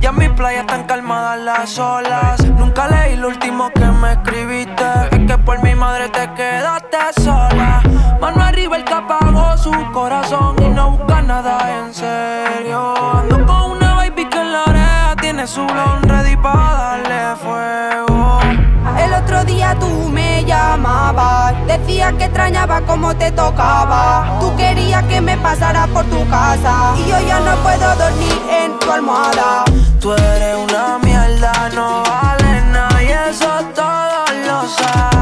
Ya 0.00 0.08
en 0.08 0.18
mi 0.18 0.28
playa 0.28 0.62
están 0.62 0.88
calmadas 0.88 1.38
las 1.38 1.78
olas. 1.78 2.44
Nunca 2.58 2.88
leí 2.88 3.14
lo 3.14 3.28
último 3.28 3.70
que 3.70 3.84
me 3.84 4.14
escribiste. 4.14 4.84
Es 5.12 5.20
que 5.28 5.38
por 5.38 5.62
mi 5.62 5.76
madre 5.76 6.08
te 6.08 6.28
quedaste 6.34 6.98
sola. 7.22 7.80
Mano 8.20 8.42
arriba 8.42 8.76
el 8.76 8.82
que 8.84 8.94
apagó 8.94 9.56
su 9.56 9.70
corazón 9.92 10.56
y 10.58 10.68
no 10.70 10.96
busca 10.96 11.22
nada 11.22 11.60
en 11.78 11.94
serio. 11.94 12.92
Ando 13.20 13.46
con 13.46 13.70
una 13.70 13.94
baby 13.94 14.28
que 14.28 14.40
en 14.40 14.50
la 14.52 14.64
oreja 14.64 15.14
tiene 15.20 15.46
su 15.46 15.64
blon 15.64 16.05
decías 21.78 22.12
que 22.14 22.24
extrañaba 22.24 22.80
cómo 22.82 23.14
te 23.16 23.30
tocaba. 23.32 24.38
Tú 24.40 24.54
querías 24.56 25.02
que 25.04 25.20
me 25.20 25.36
pasara 25.36 25.86
por 25.88 26.04
tu 26.06 26.28
casa 26.28 26.94
y 26.96 27.10
yo 27.10 27.18
ya 27.26 27.40
no 27.40 27.54
puedo 27.56 27.94
dormir 27.96 28.38
en 28.50 28.78
tu 28.78 28.90
almohada. 28.90 29.64
Tú 30.00 30.12
eres 30.12 30.56
una 30.56 30.98
mierda, 30.98 31.52
no 31.74 32.02
vale 32.02 32.62
nada 32.72 33.02
y 33.02 33.30
eso 33.30 33.48
todos 33.74 34.30
lo 34.46 34.68
saben. 34.68 35.15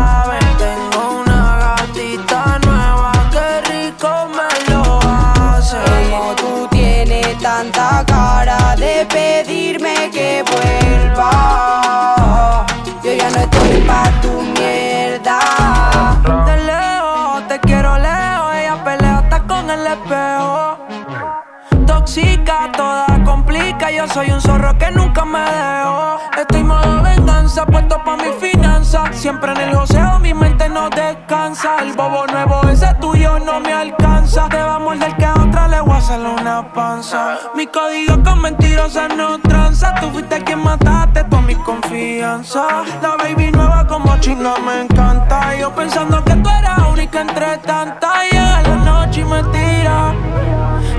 Soy 24.15 24.31
un 24.31 24.41
zorro 24.41 24.79
que 24.79 24.93
nunca 24.93 25.25
me 25.25 25.41
dejo. 25.41 26.19
Estoy 26.39 26.63
modo 26.63 27.03
venganza, 27.03 27.67
puesto 27.67 28.01
pa' 28.05 28.17
mi 28.17 28.31
finanza. 28.41 29.13
Siempre 29.13 29.51
en 29.51 29.59
el 29.59 29.75
joseo, 29.75 30.21
mi 30.21 30.33
mente 30.33 30.69
no 30.69 30.89
descansa. 30.89 31.79
El 31.81 31.95
bobo 31.95 32.25
nuevo, 32.29 32.63
ese 32.71 32.95
tuyo 33.01 33.41
no 33.41 33.59
me 33.59 33.73
alcanza. 33.73 34.49
Te 34.49 34.59
va 34.59 34.77
a 34.77 34.79
morder 34.79 35.17
que 35.17 35.27
le 35.75 35.81
voy 35.81 35.93
a 35.93 35.97
hacerle 35.97 36.29
una 36.29 36.73
panza. 36.73 37.39
Mi 37.55 37.67
código 37.67 38.23
con 38.23 38.41
mentirosas 38.43 39.09
no 39.17 39.39
tranza. 39.41 39.95
Tú 40.01 40.11
fuiste 40.11 40.43
quien 40.45 40.61
mataste 40.63 41.25
toda 41.25 41.43
mi 41.43 41.55
confianza. 41.57 42.85
La 43.03 43.17
baby 43.17 43.51
nueva 43.51 43.87
como 43.87 44.17
chinga 44.19 44.55
me 44.67 44.83
encanta. 44.83 45.57
Yo 45.57 45.75
pensando 45.75 46.23
que 46.25 46.35
tú 46.37 46.49
eras 46.49 46.79
única 46.93 47.21
entre 47.21 47.59
tantas. 47.59 48.13
Llega 48.31 48.63
la 48.63 48.77
noche 48.91 49.21
y 49.23 49.25
me 49.25 49.43
tira 49.55 50.15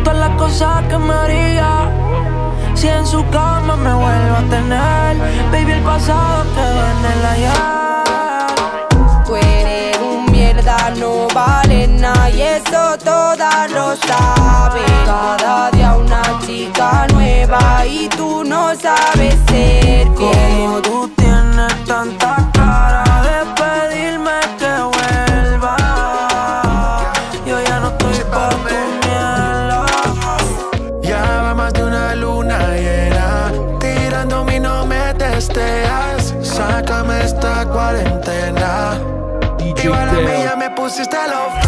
todas 0.04 0.20
las 0.20 0.38
cosas 0.38 0.84
que 0.90 0.98
me 0.98 1.14
haría. 1.14 1.70
Si 2.74 2.88
en 2.88 3.06
su 3.06 3.26
cama 3.30 3.76
me 3.78 3.94
vuelvo 3.94 4.36
a 4.36 4.44
tener, 4.50 5.18
baby, 5.52 5.72
el 5.72 5.84
pasado 5.84 6.44
quedó 6.56 6.82
en 6.94 7.02
el 7.14 7.26
ayer. 7.34 7.76
Tú 9.26 9.36
un 10.06 10.26
mierda, 10.32 10.78
no 11.00 11.28
vale 11.34 11.65
y 12.36 12.42
eso 12.42 12.98
todas 13.04 13.72
lo 13.72 13.96
saben. 13.96 14.84
Cada 15.06 15.72
día 15.72 15.96
una 15.96 16.22
chica 16.46 17.08
nueva 17.14 17.86
y 17.86 18.10
tú 18.10 18.44
no 18.44 18.76
sabes 18.76 19.36
ser 19.48 20.08
Como 20.14 20.82
tú 20.82 21.10
tienes 21.16 21.86
tanta 21.86 22.50
cara 22.54 23.04
de 23.28 23.38
pedirme 23.60 24.40
que 24.60 24.74
vuelva. 24.96 25.78
Yo 27.46 27.62
ya 27.62 27.80
no 27.80 27.88
estoy 27.88 28.20
pa' 28.32 28.50
tu 28.50 28.58
mierda. 29.08 29.86
Ya 31.02 31.42
va 31.44 31.54
más 31.54 31.74
de 31.74 31.84
una 31.84 32.16
luna 32.16 32.60
llena 32.76 33.52
Tirándome 33.80 34.58
y 34.58 34.60
no 34.60 34.86
me 34.86 35.14
testeas 35.14 36.34
Sácame 36.42 37.24
esta 37.24 37.66
cuarentena 37.66 39.00
Igual 39.86 40.10
a 40.10 40.14
mí 40.14 40.44
ya 40.44 40.56
me 40.56 40.72
pusiste 40.72 41.16
los 41.28 41.65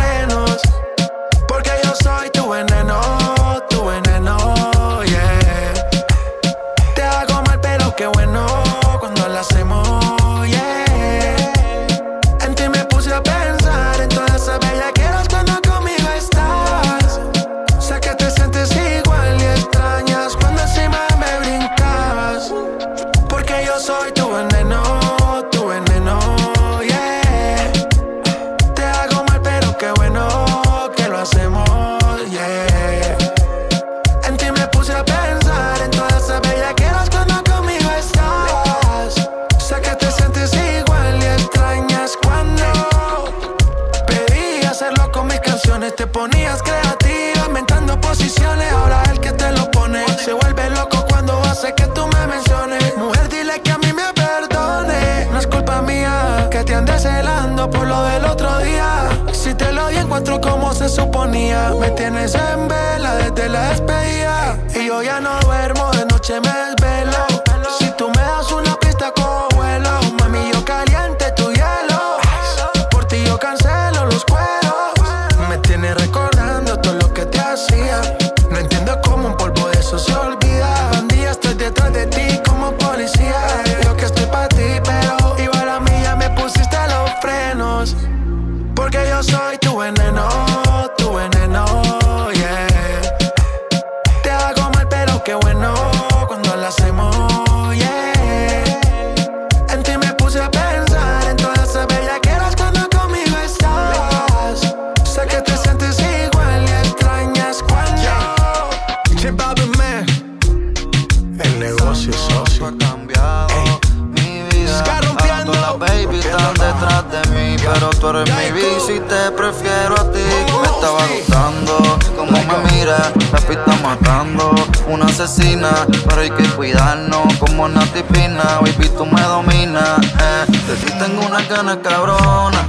asesina, 125.28 125.86
pero 126.08 126.22
hay 126.22 126.30
que 126.30 126.44
cuidarnos 126.56 127.34
como 127.36 127.68
Nati 127.68 128.02
Pina, 128.04 128.60
baby 128.62 128.90
tú 128.98 129.06
me 129.06 129.22
dominas, 129.22 130.00
eh. 130.00 130.46
de 130.48 130.76
ti 130.78 130.94
tengo 131.00 131.26
una 131.26 131.42
ganas 131.44 131.78
cabrona, 131.84 132.66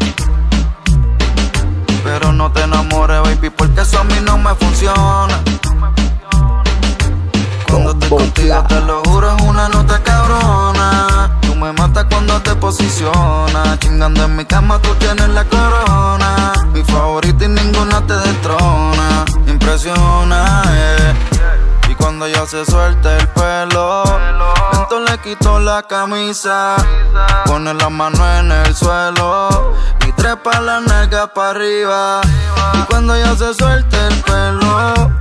Pero 2.02 2.32
no 2.32 2.50
te 2.50 2.62
enamores, 2.62 3.22
baby, 3.22 3.50
porque 3.50 3.82
eso 3.82 4.00
a 4.00 4.04
mí 4.04 4.14
no 4.24 4.38
me 4.38 4.54
funciona. 4.56 5.40
Cuando 7.70 7.92
estoy 7.92 8.08
contigo, 8.08 8.64
te 8.68 8.80
lo 8.80 9.02
juro, 9.04 9.36
es 9.36 9.42
una 9.42 9.68
nota 9.68 10.02
cabrona. 10.02 11.38
Tú 11.42 11.54
me 11.54 11.72
matas 11.72 12.06
cuando 12.10 12.40
te 12.42 12.54
posicionas. 12.56 13.78
Chingando 13.78 14.24
en 14.24 14.36
mi 14.36 14.44
cama, 14.44 14.80
tú 14.80 14.94
tienes 14.94 15.28
la 15.28 15.44
corona. 15.44 16.54
Mi 16.72 16.82
favorita 16.82 17.44
y 17.44 17.48
ninguna 17.48 18.04
te 18.06 18.14
destrona. 18.14 19.24
Impresiona, 19.46 20.62
eh. 20.66 20.77
Y 20.77 20.77
cuando 22.18 22.36
ya 22.36 22.46
se 22.46 22.64
suelta 22.64 23.16
el 23.16 23.28
pelo, 23.28 24.02
lento 24.72 24.98
le 24.98 25.18
quito 25.18 25.60
la 25.60 25.84
camisa. 25.84 26.74
Pone 27.46 27.72
la 27.74 27.88
mano 27.88 28.18
en 28.38 28.50
el 28.50 28.74
suelo 28.74 29.72
y 30.04 30.10
trepa 30.12 30.60
la 30.60 30.80
nalga 30.80 31.32
para 31.32 31.50
arriba. 31.50 32.20
Y 32.74 32.78
cuando 32.90 33.16
ya 33.16 33.36
se 33.36 33.54
suelta 33.54 34.08
el 34.08 34.20
pelo, 34.22 35.12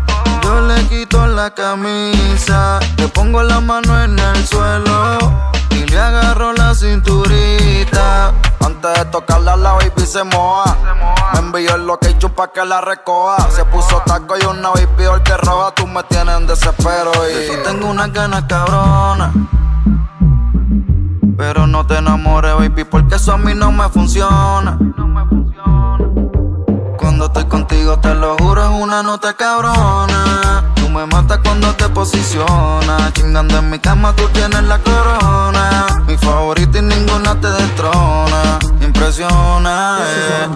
yo 0.41 0.61
le 0.61 0.83
quito 0.85 1.27
la 1.27 1.51
camisa. 1.51 2.79
Le 2.97 3.07
pongo 3.09 3.43
la 3.43 3.59
mano 3.59 4.03
en 4.03 4.17
el 4.17 4.47
suelo 4.47 5.19
y 5.69 5.85
le 5.85 5.99
agarro 5.99 6.53
la 6.53 6.73
cinturita. 6.73 8.33
Antes 8.65 8.93
de 8.93 9.05
tocarla 9.05 9.55
la 9.55 9.73
baby 9.73 10.05
se 10.05 10.23
moja. 10.23 10.75
Me 11.33 11.39
envió 11.39 11.75
el 11.75 11.85
location 11.85 12.31
pa' 12.31 12.51
que 12.51 12.65
la 12.65 12.81
recoja. 12.81 13.49
Se 13.51 13.63
puso 13.65 14.01
taco 14.05 14.35
y 14.37 14.45
una 14.45 14.69
baby 14.69 15.05
el 15.13 15.23
que 15.23 15.37
roba. 15.37 15.71
Tú 15.73 15.87
me 15.87 16.03
tienes 16.03 16.37
en 16.37 16.47
desespero 16.47 17.11
y 17.29 17.47
yo 17.47 17.63
tengo 17.63 17.87
unas 17.87 18.11
ganas 18.11 18.43
cabrona. 18.43 19.31
Pero 21.37 21.67
no 21.67 21.85
te 21.85 21.97
enamores, 21.97 22.55
baby, 22.55 22.83
porque 22.83 23.15
eso 23.15 23.33
a 23.33 23.37
mí 23.37 23.53
no 23.53 23.71
me 23.71 23.87
funciona. 23.89 24.77
Cuando 26.97 27.25
estoy 27.25 27.45
contigo, 27.45 27.99
te 27.99 28.15
lo 28.15 28.35
juro, 28.37 28.63
es 28.63 28.81
una 28.81 29.03
nota 29.03 29.33
cabrona. 29.33 30.63
Me 30.97 31.05
matas 31.05 31.37
cuando 31.43 31.71
te 31.75 31.87
posicionas. 31.89 33.13
Chingando 33.13 33.59
en 33.59 33.69
mi 33.69 33.77
cama, 33.77 34.15
tú 34.15 34.27
tienes 34.29 34.63
la 34.63 34.79
corona. 34.79 35.85
Mi 36.07 36.17
favorita 36.17 36.79
y 36.79 36.81
ninguna 36.81 37.39
te 37.39 37.49
destrona. 37.49 38.57
Impresiona. 38.81 39.99
eh. 40.01 40.47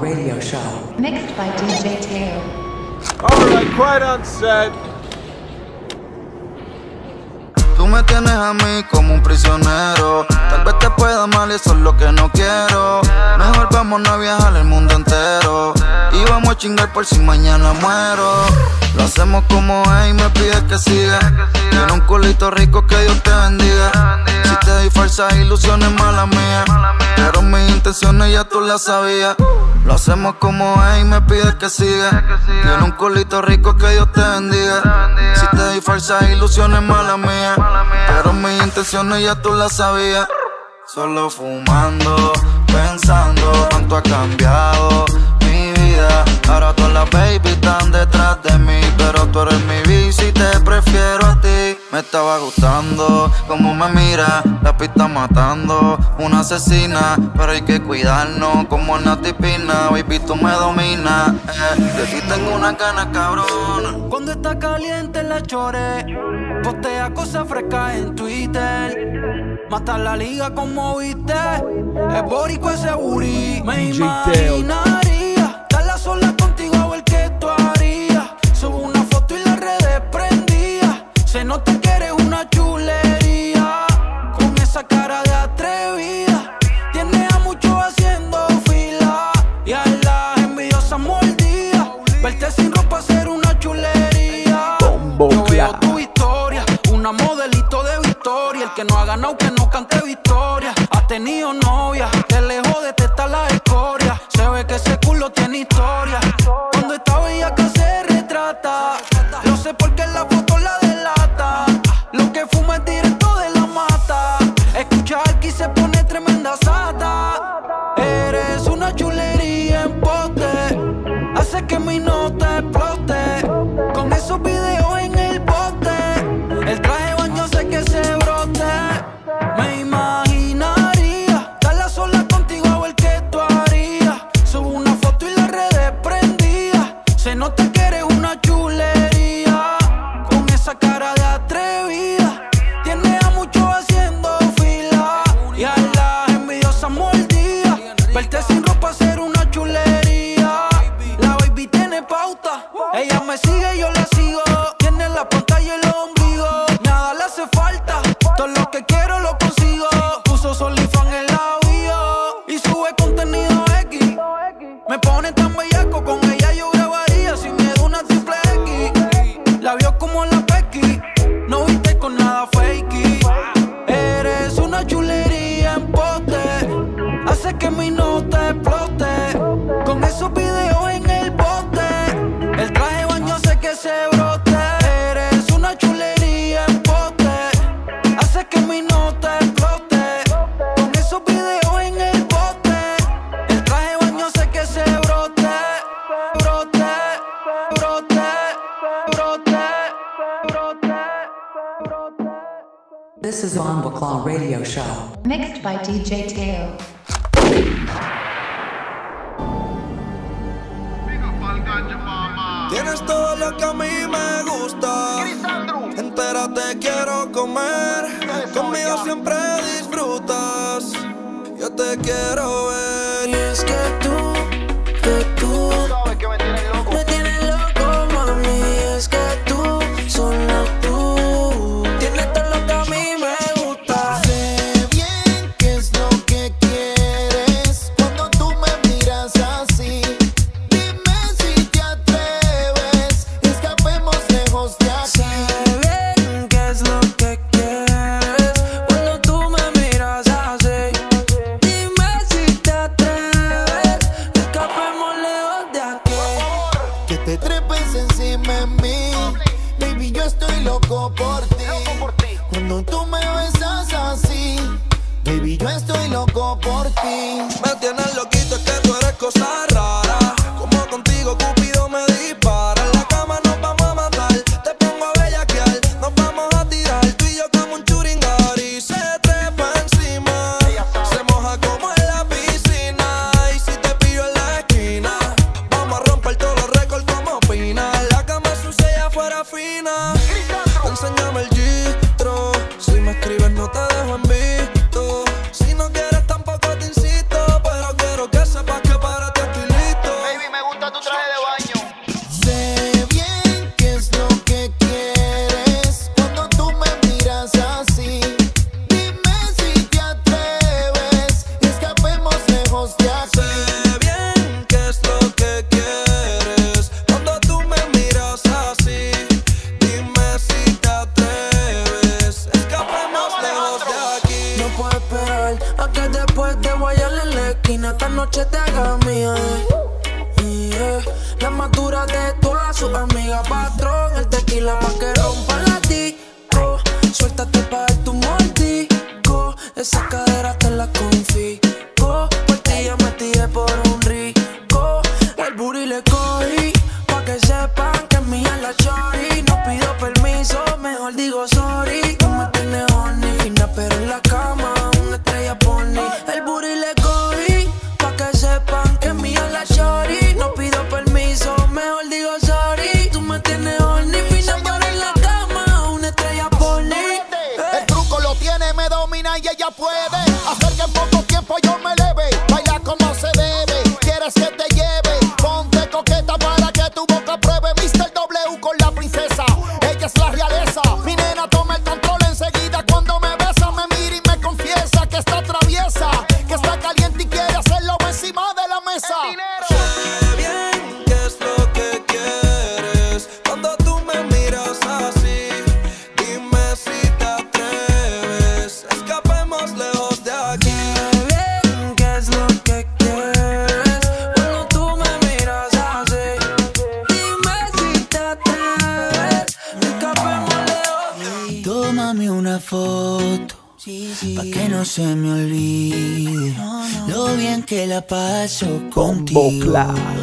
Radio 0.00 0.40
Show. 0.40 0.94
Mixed 0.96 1.36
by 1.36 1.50
DJ 1.50 1.96
Teo. 2.08 2.40
Alright, 3.28 3.68
quiet 3.76 4.02
on 4.02 4.24
set. 4.24 4.72
Tú 7.76 7.86
me 7.86 8.02
tienes 8.04 8.32
a 8.32 8.54
mí 8.54 8.82
como 8.90 9.12
un 9.14 9.22
prisionero. 9.22 10.24
Tal 10.28 10.64
vez 10.64 10.78
te 10.78 10.88
pueda 10.90 11.26
mal 11.26 11.50
y 11.50 11.54
eso 11.56 11.72
es 11.72 11.78
lo 11.80 11.94
que 11.96 12.10
no 12.10 12.30
quiero. 12.30 13.02
Mejor 13.36 13.68
vamos 13.70 14.08
a 14.08 14.16
viajar 14.16 14.56
el 14.56 14.64
mundo 14.64 14.94
entero. 14.94 15.74
Por 16.50 17.06
si 17.06 17.20
mañana 17.20 17.72
muero. 17.74 18.44
Lo 18.96 19.04
hacemos 19.04 19.44
como 19.48 19.84
es 19.84 20.10
y 20.10 20.14
me 20.14 20.28
pides 20.30 20.60
que 20.62 20.78
siga. 20.78 21.48
Tiene 21.70 21.92
un 21.92 22.00
culito 22.00 22.50
rico 22.50 22.84
que 22.88 22.98
Dios 22.98 23.22
te 23.22 23.30
bendiga. 23.30 24.24
Si 24.42 24.56
te 24.56 24.70
doy 24.70 24.90
falsas 24.90 25.32
ilusiones, 25.36 25.88
mala 25.92 26.26
mía. 26.26 26.64
Pero 27.14 27.42
mis 27.42 27.70
intenciones 27.70 28.32
ya 28.32 28.42
tú 28.42 28.60
las 28.62 28.82
sabías. 28.82 29.36
Lo 29.84 29.94
hacemos 29.94 30.34
como 30.40 30.74
es 30.86 31.02
y 31.02 31.04
me 31.04 31.22
pides 31.22 31.54
que 31.54 31.70
siga. 31.70 32.40
Tiene 32.44 32.82
un 32.82 32.92
culito 32.92 33.40
rico 33.40 33.76
que 33.76 33.88
Dios 33.90 34.10
te 34.12 34.20
bendiga. 34.20 35.12
Si 35.36 35.46
te 35.56 35.62
doy 35.62 35.80
falsas 35.80 36.30
ilusiones, 36.30 36.82
mala 36.82 37.16
mía. 37.16 37.54
Pero 38.08 38.32
mis 38.32 38.60
intenciones 38.60 39.22
ya 39.22 39.40
tú 39.40 39.54
las 39.54 39.74
sabías. 39.74 40.26
Solo 40.92 41.30
fumando, 41.30 42.32
pensando, 42.66 43.68
cuánto 43.70 43.96
ha 43.96 44.02
cambiado 44.02 45.06
Ahora 46.48 46.74
todas 46.74 46.92
las 46.92 47.10
baby 47.10 47.48
están 47.48 47.90
detrás 47.92 48.42
de 48.42 48.58
mí. 48.58 48.80
Pero 48.96 49.26
tú 49.28 49.40
eres 49.40 49.60
mi 49.64 49.80
bici 49.88 50.26
y 50.26 50.32
te 50.32 50.60
prefiero 50.60 51.26
a 51.26 51.40
ti. 51.40 51.78
Me 51.92 52.00
estaba 52.00 52.38
gustando 52.38 53.32
como 53.48 53.74
me 53.74 53.88
mira, 53.88 54.42
la 54.62 54.76
pista 54.76 55.08
matando, 55.08 55.98
una 56.18 56.40
asesina. 56.40 57.16
Pero 57.36 57.52
hay 57.52 57.62
que 57.62 57.80
cuidarnos 57.82 58.66
como 58.66 58.96
en 58.96 59.04
la 59.04 59.16
tipina. 59.20 59.88
Baby, 59.90 60.20
tú 60.20 60.36
me 60.36 60.52
dominas. 60.52 61.30
Eh. 61.30 61.80
De 61.80 62.06
ti 62.06 62.26
tengo 62.28 62.54
una 62.54 62.72
gana 62.72 63.10
cabrona. 63.10 64.08
Cuando 64.08 64.32
está 64.32 64.58
caliente 64.58 65.22
la 65.22 65.42
chore, 65.42 66.06
postea 66.62 67.12
cosas 67.14 67.48
frescas 67.48 67.94
en 67.94 68.14
Twitter. 68.14 69.60
Mata 69.70 69.98
la 69.98 70.16
liga 70.16 70.52
como 70.52 70.98
viste, 70.98 71.32
es 71.32 72.22
borico 72.24 72.70
ese 72.70 72.92
booty. 72.92 73.62
Me 73.64 73.76
DJ 73.76 75.09
Se 81.30 81.44
nota 81.44 81.80
que 81.80 81.88
eres 81.88 82.10
una 82.10 82.50
chulería, 82.50 83.86
con 84.36 84.52
esa 84.58 84.82
cara 84.82 85.22
de 85.22 85.32
atrevida. 85.32 86.58
Tiene 86.92 87.28
a 87.32 87.38
muchos 87.38 87.70
haciendo 87.70 88.48
fila 88.66 89.30
y 89.64 89.70
a 89.70 89.84
las 90.02 90.38
envidiosas 90.38 90.98
mordidas. 90.98 91.88
Verte 92.20 92.50
sin 92.50 92.72
ropa 92.72 93.00
ser 93.00 93.28
una 93.28 93.56
chulería. 93.60 94.76
Yo 94.80 95.44
veo 95.48 95.72
tu 95.78 96.00
historia, 96.00 96.64
una 96.90 97.12
modelito 97.12 97.84
de 97.84 98.00
victoria. 98.08 98.64
El 98.64 98.74
que 98.74 98.82
no 98.82 98.98
ha 98.98 99.04
ganado, 99.04 99.38
que 99.38 99.52
no 99.52 99.70
cante 99.70 100.02
victoria. 100.04 100.59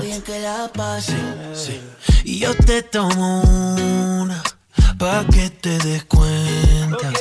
Bien 0.02 0.22
que 0.22 0.40
la 0.40 0.72
pase. 0.74 1.18
Y 2.24 2.40
yo 2.40 2.56
te 2.56 2.82
tomo 2.84 3.42
una 4.22 4.42
pa' 4.98 5.26
que 5.32 5.50
te 5.50 5.78
des 5.80 6.04
cuenta 6.06 7.12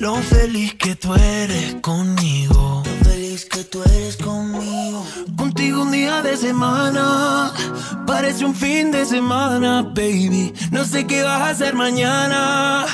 lo 0.00 0.16
feliz 0.16 0.74
que 0.74 0.96
tú 0.96 1.14
eres 1.14 1.76
conmigo. 1.82 2.82
Lo 2.86 3.10
feliz 3.10 3.44
que 3.44 3.64
tú 3.64 3.82
eres 3.82 4.16
conmigo. 4.16 5.06
Contigo 5.36 5.82
un 5.82 5.92
día 5.92 6.22
de 6.22 6.38
semana 6.38 7.52
parece 8.06 8.44
un 8.44 8.54
fin 8.54 8.90
de 8.90 9.04
semana, 9.04 9.82
baby. 9.82 10.54
No 10.70 10.84
sé 10.84 11.06
qué 11.06 11.22
vas 11.22 11.42
a 11.42 11.50
hacer 11.50 11.74
mañana. 11.74 12.86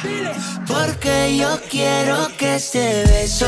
Porque 0.67 1.37
yo 1.39 1.61
quiero 1.71 2.29
que 2.37 2.57
este 2.57 3.05
beso 3.05 3.47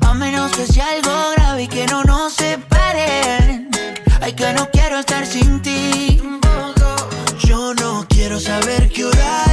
A 0.00 0.14
menos 0.14 0.52
que 0.52 0.66
sea 0.66 0.86
algo 0.90 1.30
grave 1.36 1.64
y 1.64 1.68
que 1.68 1.86
no 1.86 2.02
nos 2.04 2.34
separen. 2.34 3.68
Ay, 4.20 4.32
que 4.32 4.52
no 4.52 4.68
quiero 4.70 4.98
estar 4.98 5.26
sin 5.26 5.60
ti. 5.62 6.20
Yo 7.44 7.74
no 7.74 8.06
quiero 8.08 8.40
saber 8.40 8.90
qué 8.90 9.04
hora 9.04 9.45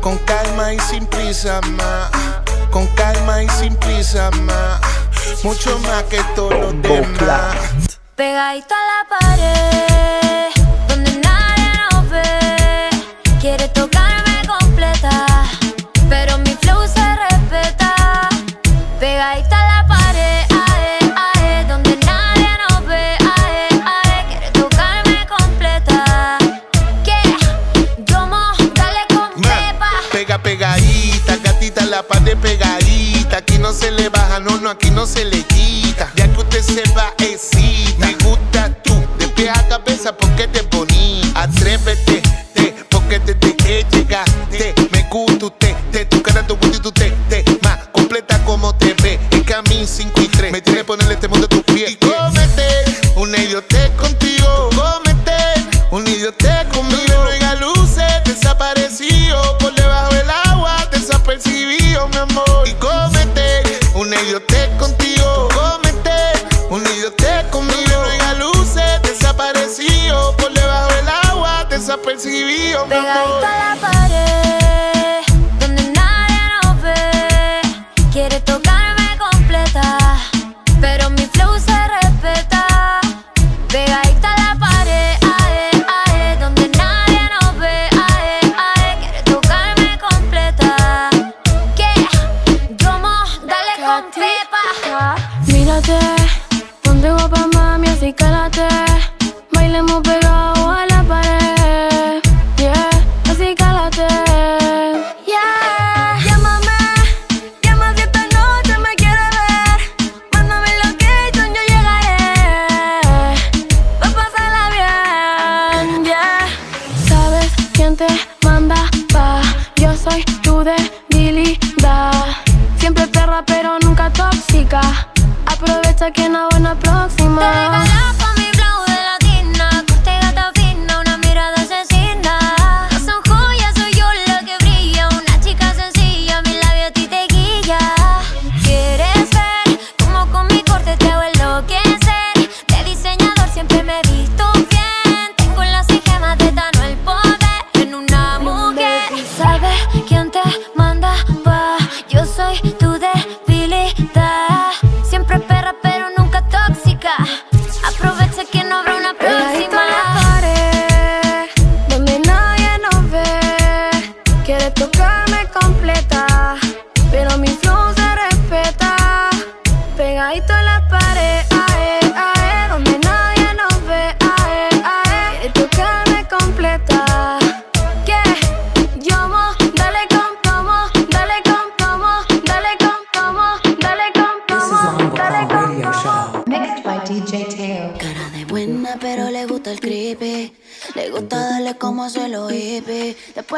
con 0.00 0.16
calma 0.18 0.72
y 0.72 0.78
sin 0.78 1.04
prisa 1.06 1.60
más, 1.76 2.08
con 2.70 2.86
calma 2.94 3.42
y 3.42 3.48
sin 3.48 3.74
prisa 3.76 4.30
más, 4.42 4.80
mucho 5.42 5.76
más 5.80 6.04
que 6.04 6.22
todo 6.36 6.50
lo 6.50 6.72
demás. 6.74 7.56
Pegadito 8.14 8.74
a 8.74 8.82
la 8.90 9.18
pared, 9.18 10.50
donde 10.88 11.12
nadie 11.18 11.72
nos 11.90 12.10
ve, 12.10 12.90
quiere 13.40 13.66
tocar. 13.68 13.89
Aquí 34.70 34.90
no 34.90 35.06
se 35.06 35.24
le 35.24 35.42
quita. 35.42 36.10
Ya 36.16 36.32
que 36.32 36.38
usted 36.38 36.62
se 36.62 36.82
va, 36.94 37.12
excita. 37.18 38.06
Me 38.06 38.14
gusta 38.24 38.72
tú, 38.82 38.94
de 39.18 39.28
pie 39.28 39.50
a 39.50 39.68
cabeza 39.68 40.16
porque 40.16 40.46
te 40.48 40.62
bonita. 40.62 41.42
Atrévete, 41.42 42.22
te, 42.54 42.74
porque 42.88 43.18
desde 43.18 43.56
que 43.56 43.86
llegaste, 43.90 44.74
me 44.92 45.02
gusta 45.10 45.46
usted, 45.46 45.74
te, 45.92 46.04
tu 46.06 46.22
cara, 46.22 46.46
tu 46.46 46.56
booty, 46.56 46.78
tu 46.78 46.92
te, 46.92 47.10
te, 47.28 47.44
más 47.62 47.88
completa 47.92 48.42
como 48.44 48.74
te 48.74 48.94
ve. 48.94 49.18
Es 49.30 49.42
que 49.42 49.54
a 49.54 49.62
mí 49.62 49.84
5 49.86 50.20
y 50.20 50.28
3, 50.28 50.52
me 50.52 50.60
tiene 50.60 50.80
que 50.80 50.84
ponerle 50.84 51.14
este 51.14 51.28
mundo 51.28 51.46
a 51.46 51.48
tus 51.48 51.62
pies. 51.62 51.92
Y 51.92 51.96
cómete 51.96 52.84
un 53.16 53.34
idiotez 53.34 53.90
contigo, 53.92 54.19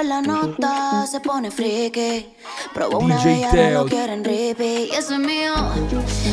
Después 0.02 0.08
la 0.08 0.34
nota 0.34 1.06
se 1.06 1.20
pone 1.20 1.50
friki. 1.52 2.26
Probó 2.74 2.98
una 2.98 3.18
DJ 3.18 3.38
y 3.38 3.44
ahora 3.44 3.70
lo 3.70 3.86
quieren 3.86 4.24
repeat. 4.24 4.88
Y 4.88 4.90
eso 4.96 5.14
es 5.14 5.20
mío 5.20 5.52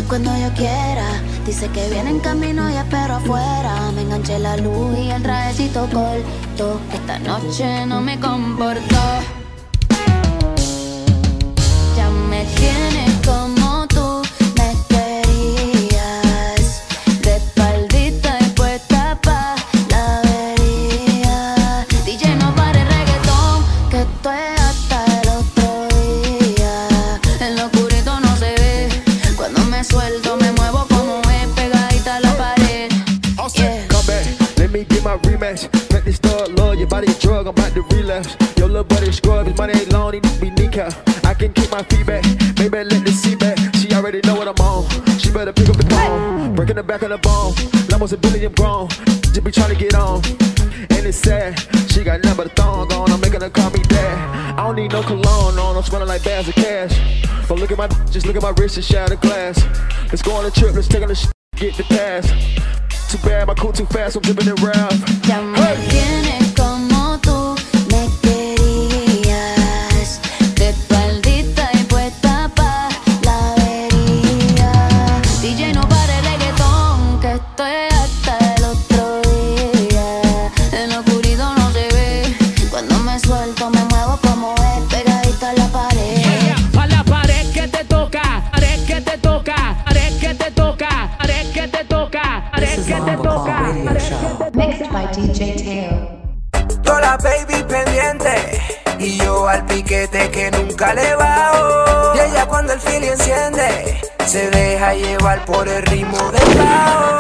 cuando 0.07 0.31
yo 0.37 0.51
quiera. 0.55 1.05
Dice 1.45 1.69
que 1.69 1.87
viene 1.89 2.09
en 2.09 2.19
camino 2.19 2.67
y 2.71 2.75
espero 2.75 3.17
afuera. 3.17 3.91
Me 3.93 4.01
enganché 4.01 4.39
la 4.39 4.57
luz 4.57 4.97
y 4.97 5.11
el 5.11 5.21
trajecito 5.21 5.81
corto. 5.81 6.79
Esta 6.93 7.19
noche 7.19 7.85
no 7.85 8.01
me 8.01 8.19
comporto. 8.19 8.97
I'm 38.09 38.21
about 38.21 38.23
to 38.23 38.39
relapse. 38.39 38.57
Your 38.57 38.67
little 38.67 38.83
buddy 38.83 39.11
scrub, 39.11 39.47
his 39.47 39.57
money 39.57 39.73
ain't 39.73 39.93
long, 39.93 40.13
he 40.13 40.19
need 40.19 40.41
be 40.41 40.49
kneecap. 40.49 40.93
I 41.25 41.33
can 41.33 41.53
keep 41.53 41.69
my 41.71 41.83
feet 41.83 42.05
back, 42.05 42.23
maybe 42.57 42.83
let 42.83 43.05
the 43.05 43.11
seat 43.11 43.39
back. 43.39 43.57
She 43.75 43.93
already 43.93 44.21
know 44.21 44.35
what 44.35 44.47
I'm 44.47 44.65
on, 44.65 44.89
she 45.19 45.31
better 45.31 45.53
pick 45.53 45.69
up 45.69 45.77
the 45.77 45.87
phone. 45.89 46.55
Breaking 46.55 46.75
the 46.75 46.83
back 46.83 47.03
of 47.03 47.09
the 47.09 47.17
bone, 47.19 47.53
almost 47.93 48.13
a 48.13 48.17
billion 48.17 48.51
grown. 48.53 48.89
Just 49.33 49.43
be 49.43 49.51
trying 49.51 49.69
to 49.69 49.75
get 49.75 49.93
on. 49.93 50.23
And 50.89 51.05
it's 51.05 51.17
sad, 51.17 51.59
she 51.91 52.03
got 52.03 52.23
nothing 52.23 52.37
but 52.37 52.47
a 52.47 52.55
thong 52.55 52.91
on. 52.93 53.11
I'm 53.11 53.21
making 53.21 53.41
her 53.41 53.49
call 53.49 53.69
me 53.69 53.81
dad. 53.83 54.57
I 54.57 54.65
don't 54.65 54.75
need 54.75 54.91
no 54.91 55.03
cologne 55.03 55.59
on, 55.59 55.75
I'm 55.75 55.83
smelling 55.83 56.07
like 56.07 56.23
bags 56.23 56.47
of 56.47 56.55
cash. 56.55 56.93
But 57.47 57.59
look 57.59 57.71
at 57.71 57.77
my, 57.77 57.87
just 58.11 58.25
look 58.25 58.35
at 58.35 58.41
my 58.41 58.53
wrist 58.57 58.77
and 58.77 58.85
shatter 58.85 59.17
glass. 59.17 59.63
Let's 60.09 60.21
go 60.21 60.33
on 60.33 60.45
a 60.45 60.51
trip, 60.51 60.73
let's 60.73 60.87
take 60.87 61.03
on 61.03 61.09
the 61.09 61.15
sh- 61.15 61.27
get 61.55 61.75
the 61.75 61.83
pass. 61.83 62.25
Too 63.11 63.17
bad, 63.19 63.47
my 63.47 63.53
cool 63.53 63.71
too 63.71 63.85
fast, 63.87 64.15
I'm 64.15 64.21
dripping 64.23 64.47
it 64.47 64.61
round. 64.61 65.27
Ya 65.27 66.28
llevar 104.99 105.45
por 105.45 105.67
el 105.67 105.83
ritmo 105.83 106.31
del 106.31 106.57
bajo. 106.57 107.17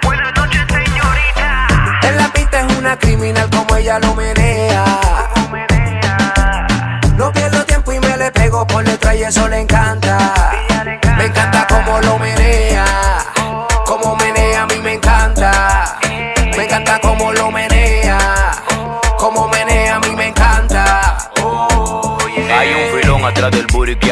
Buenas 0.02 0.32
noches 0.34 0.60
señorita. 0.68 1.68
En 2.02 2.16
la 2.16 2.32
pista 2.32 2.60
es 2.60 2.78
una 2.78 2.98
criminal 2.98 3.48
como 3.50 3.76
ella 3.76 3.98
lo 3.98 4.14
menea. 4.14 4.84
No 7.16 7.32
pierdo 7.32 7.64
tiempo 7.64 7.92
y 7.92 8.00
me 8.00 8.16
le 8.16 8.30
pego 8.32 8.66
por 8.66 8.84
detrás 8.84 9.14
y 9.16 9.22
eso 9.22 9.48
le 9.48 9.60
encanta. 9.60 9.71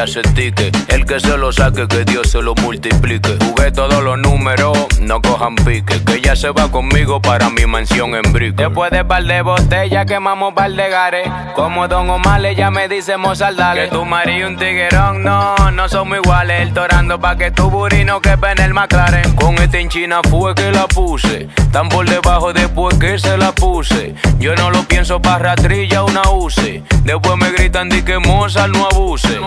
El 0.02 1.04
que 1.04 1.20
se 1.20 1.36
lo 1.36 1.52
saque, 1.52 1.86
que 1.86 2.06
Dios 2.06 2.30
se 2.30 2.40
lo 2.40 2.54
multiplique. 2.54 3.36
Jugué 3.44 3.70
todos 3.70 4.02
los 4.02 4.18
números, 4.18 4.72
no 5.10 5.20
cojan 5.20 5.56
pique. 5.56 6.04
Que 6.04 6.14
ella 6.14 6.36
se 6.36 6.50
va 6.50 6.70
conmigo 6.70 7.20
para 7.20 7.50
mi 7.50 7.66
mansión 7.66 8.14
en 8.14 8.32
brico. 8.32 8.62
Después 8.62 8.92
de 8.92 9.04
par 9.04 9.24
de 9.24 9.42
botellas, 9.42 10.06
quemamos 10.06 10.54
par 10.54 10.70
de 10.70 10.88
gares. 10.88 11.28
Como 11.56 11.88
Don 11.88 12.08
Omar, 12.08 12.44
ella 12.44 12.70
me 12.70 12.86
dice 12.86 13.16
Mozart, 13.16 13.56
Que 13.74 13.88
tu 13.88 14.04
marido 14.04 14.46
un 14.46 14.56
tiguerón, 14.56 15.24
no, 15.24 15.56
no 15.72 15.88
somos 15.88 16.18
iguales. 16.18 16.62
El 16.62 16.72
torando 16.72 17.18
pa' 17.18 17.36
que 17.36 17.50
tu 17.50 17.68
burino 17.70 18.20
quepa 18.20 18.52
en 18.52 18.60
el 18.60 18.72
McLaren. 18.72 19.34
Con 19.34 19.56
este 19.56 19.80
en 19.80 19.88
China 19.88 20.20
fue 20.30 20.54
que 20.54 20.70
la 20.70 20.86
puse. 20.86 21.48
Tan 21.72 21.88
por 21.88 22.08
debajo 22.08 22.52
después 22.52 22.96
que 22.98 23.18
se 23.18 23.36
la 23.36 23.50
puse. 23.50 24.14
Yo 24.38 24.54
no 24.54 24.70
lo 24.70 24.84
pienso 24.84 25.20
pa' 25.20 25.38
ratrilla 25.38 26.04
una 26.04 26.22
use. 26.30 26.84
Después 27.02 27.36
me 27.36 27.50
gritan 27.50 27.88
di 27.88 28.02
que 28.02 28.20
Mozart 28.20 28.72
no 28.72 28.86
abuse. 28.86 29.40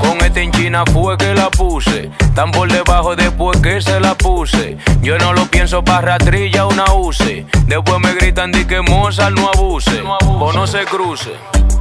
Con 0.00 0.18
este 0.24 0.42
en 0.42 0.50
China 0.50 0.82
fue 0.92 1.16
que 1.16 1.32
la 1.32 1.48
puse. 1.50 2.10
Tan 2.34 2.50
por 2.50 2.70
debajo 2.70 3.14
después 3.14 3.60
que 3.60 3.80
se 3.80 4.00
la 4.00 4.16
puse. 4.16 4.76
Yo 5.02 5.18
no 5.18 5.32
lo 5.32 5.46
pienso 5.46 5.84
pa' 5.84 6.00
ratrilla 6.00 6.66
una 6.66 6.92
use. 6.92 7.46
Después 7.66 8.00
me 8.00 8.14
gritan 8.14 8.50
di 8.52 8.64
que 8.64 8.80
Mozart 8.80 9.34
no 9.34 9.48
abuse. 9.48 10.02
O 10.20 10.52
no 10.52 10.66
se 10.66 10.84
cruce. 10.84 11.32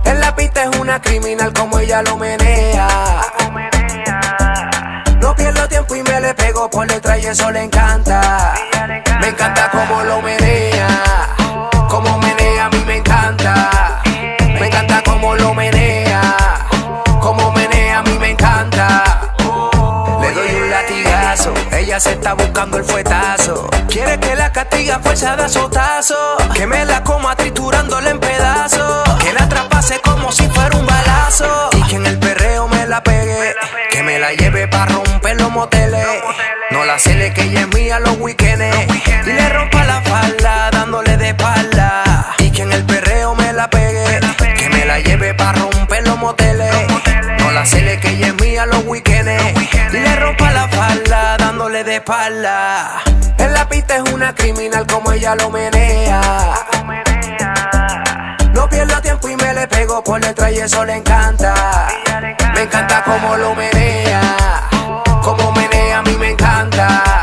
En 0.06 0.20
la 0.20 0.36
pista 0.36 0.64
es 0.64 0.80
una 0.80 1.02
criminal 1.02 1.52
como 1.54 1.80
ella 1.80 2.02
lo 2.04 2.18
menea. 2.18 2.88
No 5.20 5.36
pierdo 5.36 5.68
tiempo 5.68 5.96
y 5.96 6.04
me 6.04 6.22
le 6.22 6.34
pego 6.36 6.70
por 6.70 6.88
detrás 6.88 7.24
y 7.24 7.28
eso 7.28 7.50
le 7.52 7.64
encanta. 7.64 8.54
Me 9.20 9.30
encanta 9.30 9.70
como 9.72 10.04
lo 10.04 10.22
menea. 10.22 10.45
Ella 21.86 22.00
se 22.00 22.14
está 22.14 22.34
buscando 22.34 22.80
el 22.80 22.84
fuetazo. 22.84 23.70
Quiere 23.88 24.20
que 24.20 24.36
la 24.36 24.52
castiga 24.52 24.96
a 24.96 25.00
fuerza 25.02 25.36
de 25.36 25.44
azotazo. 25.44 26.16
Que 26.56 26.66
me 26.66 26.84
la 26.84 27.04
coma 27.04 27.36
triturándole 27.36 28.10
en 28.10 28.20
pedazos. 28.20 29.08
Que 29.20 29.32
la 29.32 29.44
atrapase 29.44 30.00
como 30.04 30.32
si 30.32 30.48
fuera 30.48 30.76
un 30.76 30.88
balazo. 30.88 31.70
Y 31.74 31.84
que 31.84 31.98
en 31.98 32.08
el 32.08 32.18
perreo 32.18 32.68
me 32.68 32.88
la 32.88 33.04
pegue. 33.04 33.54
Que 33.92 34.02
me 34.02 34.18
la 34.18 34.34
lleve 34.34 34.68
para 34.68 34.94
romper 34.94 35.40
los 35.40 35.52
moteles. 35.52 36.08
No 36.72 36.86
la 36.86 36.98
cele 36.98 37.32
que 37.36 37.44
ella 37.44 37.60
es 37.62 37.68
mía 37.68 38.00
los 38.00 38.18
weekends. 38.18 38.66
Y 39.28 39.32
le 39.32 39.50
rompa 39.50 39.75
En 51.88 53.54
la 53.54 53.70
pista 53.70 53.98
es 53.98 54.12
una 54.12 54.34
criminal 54.34 54.88
como 54.88 55.12
ella 55.12 55.36
lo 55.36 55.52
menea. 55.52 56.20
No 58.54 58.68
pierdo 58.68 59.00
tiempo 59.02 59.30
y 59.30 59.36
me 59.36 59.54
le 59.54 59.68
pego 59.68 60.04
por 60.04 60.20
detrás 60.20 60.52
y 60.52 60.58
eso 60.58 60.84
le 60.84 60.96
encanta. 60.96 61.54
Me 62.56 62.64
encanta 62.64 63.04
como 63.04 63.38
lo 63.38 63.54
menea. 63.54 64.68
Como 65.22 65.52
menea 65.52 66.00
a 66.00 66.02
mí 66.02 66.16
me 66.18 66.32
encanta. 66.32 67.15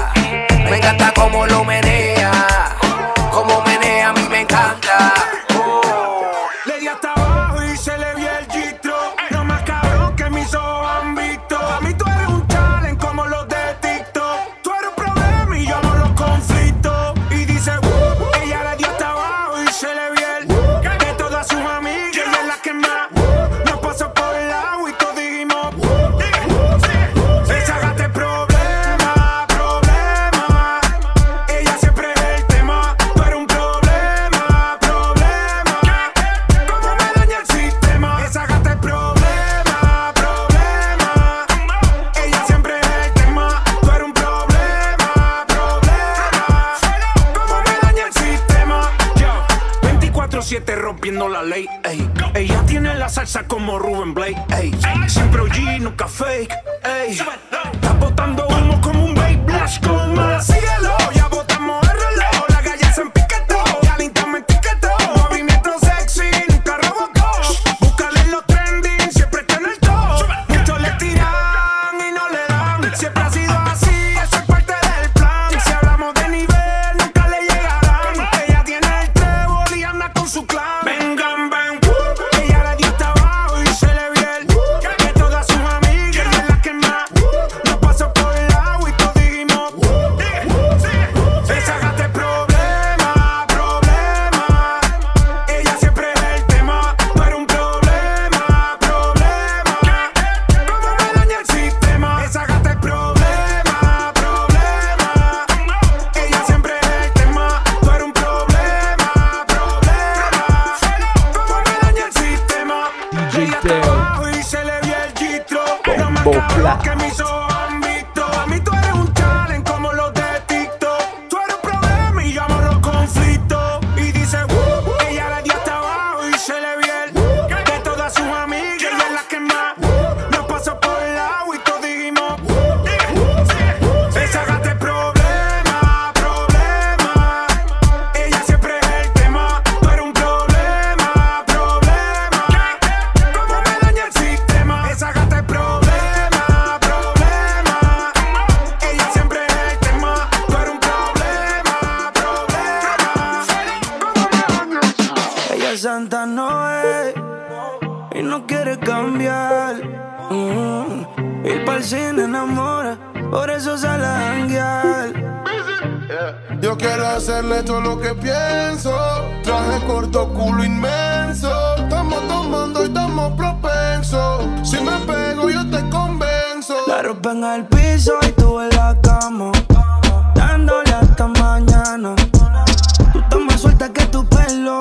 Suelta 183.63 183.93
que 183.93 184.05
tu 184.07 184.27
pelo. 184.27 184.81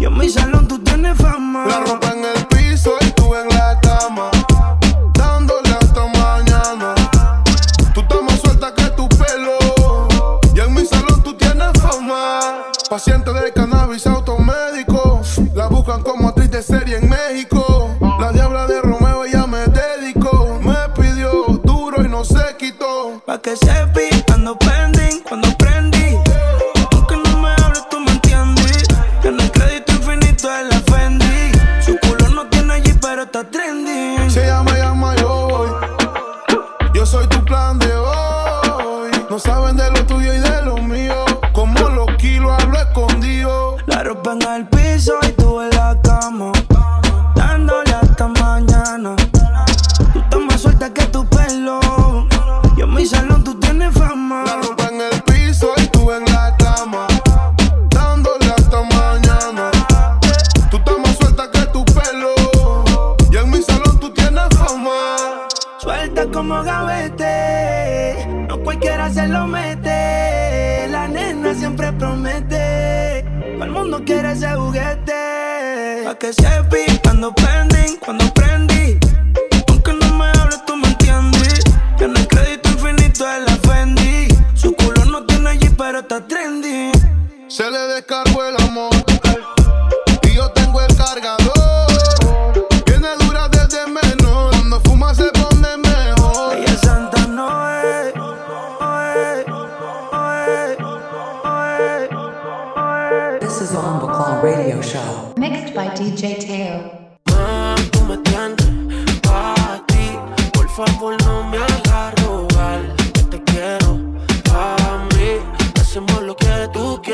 Yo 0.00 0.10
mi 0.10 0.28
salón 0.28 0.66
tú 0.66 0.76
tienes 0.80 1.16
fama. 1.16 1.66
La 1.66 1.80
ropa 1.80 2.12
en 2.14 2.24
el 2.24 2.46
piso 2.46 2.90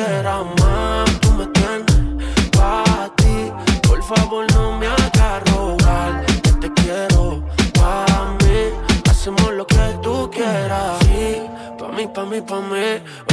quisiera 0.02 0.42
más, 0.58 1.20
tú 1.20 1.30
me 1.32 1.46
tienes 1.46 2.26
para 2.56 3.10
ti. 3.16 3.52
Por 3.86 4.02
favor, 4.02 4.46
no 4.52 4.78
me 4.78 4.86
hagas 4.86 5.42
rogar, 5.50 6.24
que 6.42 6.52
te 6.52 6.72
quiero 6.74 7.42
para 7.74 8.36
mí. 8.40 8.70
Hacemos 9.10 9.52
lo 9.52 9.66
que 9.66 9.98
tú 10.02 10.30
quieras, 10.30 10.98
sí, 11.04 11.42
pa' 11.78 11.88
mí, 11.88 12.06
pa' 12.06 12.24
mí, 12.24 12.40
pa' 12.40 12.60
mí. 12.60 13.31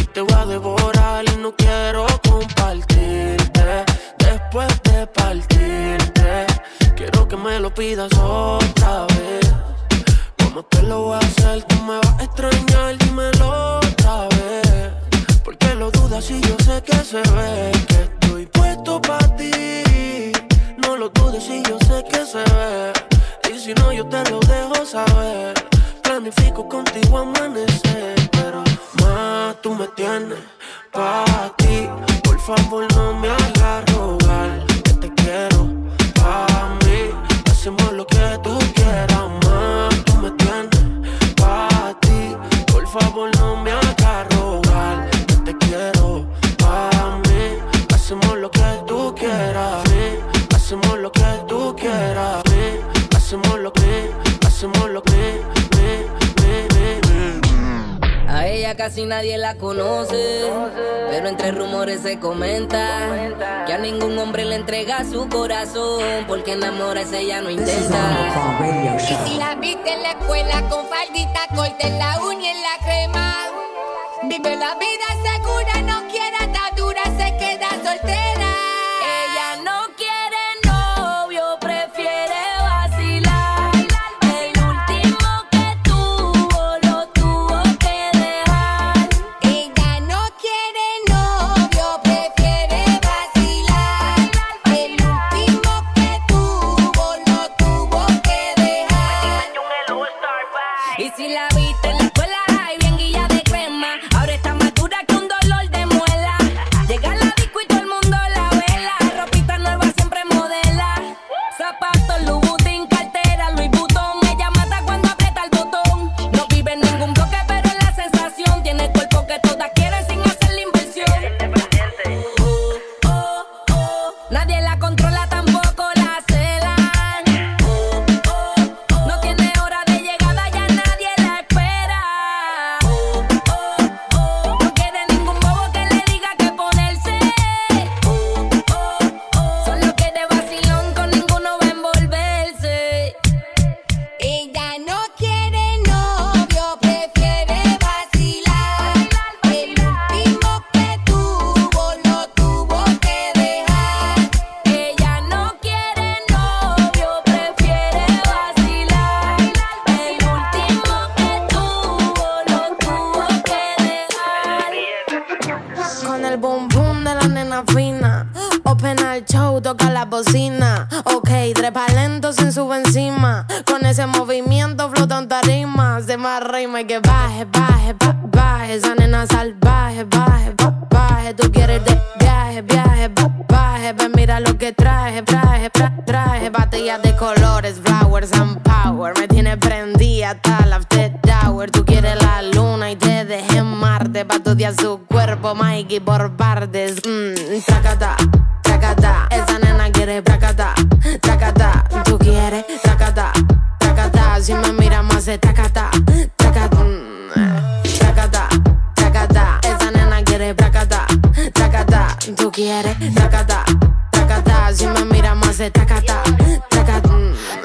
tú 212.35 212.51
quieres. 212.51 212.95
Tacata, 213.15 213.63
tacata, 214.11 214.73
si 214.73 214.85
me 214.87 215.05
mira 215.05 215.35
más 215.35 215.57
de 215.57 215.71
tacata, 215.71 216.21
tacata. 216.69 217.09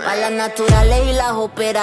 Para 0.05 0.17
las 0.17 0.33
naturales 0.33 1.01
y 1.09 1.13
las 1.13 1.33
óperas, 1.33 1.83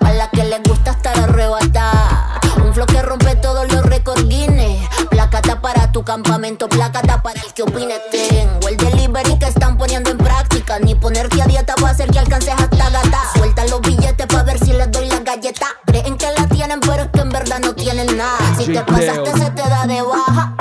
para 0.00 0.14
las 0.14 0.28
que 0.30 0.44
les 0.44 0.62
gusta 0.62 0.92
estar 0.92 1.18
arrebatada. 1.18 2.40
Un 2.64 2.72
flow 2.74 2.86
que 2.86 3.02
rompe 3.02 3.36
todos 3.36 3.70
los 3.72 3.84
récords 3.84 4.26
Guinness. 4.28 4.88
Placata 5.10 5.60
para 5.60 5.92
tu 5.92 6.02
campamento, 6.04 6.68
placata 6.68 7.22
para 7.22 7.40
el 7.40 7.52
que 7.52 7.62
opine. 7.62 7.94
Tengo 8.10 8.68
el 8.68 8.76
delivery 8.76 9.38
que 9.38 9.46
están 9.46 9.76
poniendo 9.76 10.10
en 10.10 10.18
práctica. 10.18 10.78
Ni 10.78 10.94
ponerte 10.94 11.40
a 11.42 11.46
dieta 11.46 11.74
va 11.82 11.88
a 11.88 11.90
hacer 11.92 12.10
que 12.10 12.18
alcances 12.18 12.54
hasta 12.56 12.90
gata. 12.90 13.20
Suelta 13.36 13.66
los 13.66 13.80
billetes 13.82 14.26
para 14.26 14.42
ver 14.42 14.58
si 14.58 14.72
les 14.72 14.90
doy 14.90 15.08
la 15.08 15.20
galleta. 15.20 15.66
Creen 15.86 16.16
que 16.16 16.26
la 16.36 16.46
tienen, 16.48 16.80
pero 16.80 17.02
es 17.02 17.08
que 17.08 17.20
en 17.20 17.30
verdad 17.30 17.60
no 17.60 17.74
tienen 17.74 18.16
nada. 18.16 18.38
Si 18.58 18.72
te 18.72 18.80
pasaste, 18.80 19.32
se 19.32 19.50
te 19.50 19.62
da 19.62 19.86
de 19.86 20.02
baja 20.02 20.54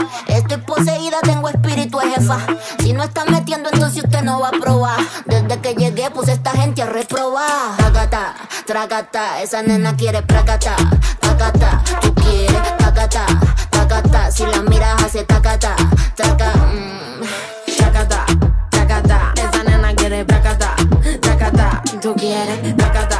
si 2.79 2.93
no 2.93 3.03
está 3.03 3.25
metiendo, 3.25 3.69
entonces 3.71 4.03
usted 4.03 4.21
no 4.21 4.39
va 4.39 4.49
a 4.49 4.51
probar. 4.51 4.99
Desde 5.25 5.59
que 5.59 5.73
llegué, 5.75 6.09
puse 6.09 6.33
esta 6.33 6.51
gente 6.51 6.81
a 6.81 6.85
reprobar. 6.85 7.75
Tagata, 7.77 8.35
tragata, 8.65 9.41
esa 9.41 9.61
nena 9.61 9.95
quiere 9.95 10.21
placata. 10.21 10.75
Tagata, 11.19 11.83
tú 12.01 12.13
quieres 12.15 12.77
tagata, 12.77 13.25
tagata. 13.69 14.31
Si 14.31 14.45
la 14.45 14.61
miras, 14.61 15.03
hace 15.03 15.23
tagata, 15.23 15.75
traca, 16.15 16.53
mmm, 16.55 17.75
tagata, 17.77 18.25
tagata. 18.69 19.33
Esa 19.35 19.63
nena 19.63 19.93
quiere 19.93 20.23
placata, 20.23 20.75
tagata, 21.21 21.81
tú 22.01 22.15
quieres 22.15 22.77
tagata. 22.77 23.12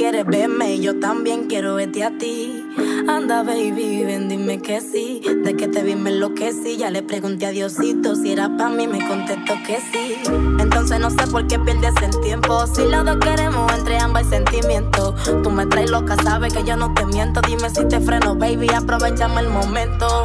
Quieres 0.00 0.24
verme 0.24 0.76
y 0.76 0.80
yo 0.80 0.98
también 0.98 1.44
quiero 1.46 1.74
verte 1.74 2.02
a 2.02 2.16
ti. 2.16 2.64
Anda, 3.06 3.42
baby, 3.42 4.02
ven, 4.02 4.30
dime 4.30 4.62
que 4.62 4.80
sí. 4.80 5.20
De 5.44 5.54
que 5.54 5.68
te 5.68 5.82
vi 5.82 5.94
me 5.94 6.08
enloquecí. 6.08 6.78
Ya 6.78 6.90
le 6.90 7.02
pregunté 7.02 7.44
a 7.44 7.50
Diosito 7.50 8.16
si 8.16 8.32
era 8.32 8.56
pa' 8.56 8.70
mí, 8.70 8.86
me 8.88 9.06
contestó 9.06 9.52
que 9.66 9.78
sí. 9.92 10.16
Entonces 10.58 11.00
no 11.00 11.10
sé 11.10 11.26
por 11.30 11.46
qué 11.46 11.58
pierdes 11.58 11.92
el 12.02 12.18
tiempo. 12.22 12.66
Si 12.66 12.82
los 12.86 13.04
dos 13.04 13.18
queremos, 13.18 13.70
entre 13.74 13.98
ambas 13.98 14.24
hay 14.24 14.30
sentimiento. 14.30 15.14
Tú 15.42 15.50
me 15.50 15.66
traes 15.66 15.90
loca, 15.90 16.16
sabes 16.24 16.54
que 16.54 16.64
yo 16.64 16.76
no 16.76 16.94
te 16.94 17.04
miento. 17.04 17.42
Dime 17.42 17.68
si 17.68 17.84
te 17.84 18.00
freno, 18.00 18.34
baby, 18.34 18.70
aprovechame 18.74 19.42
el 19.42 19.50
momento. 19.50 20.22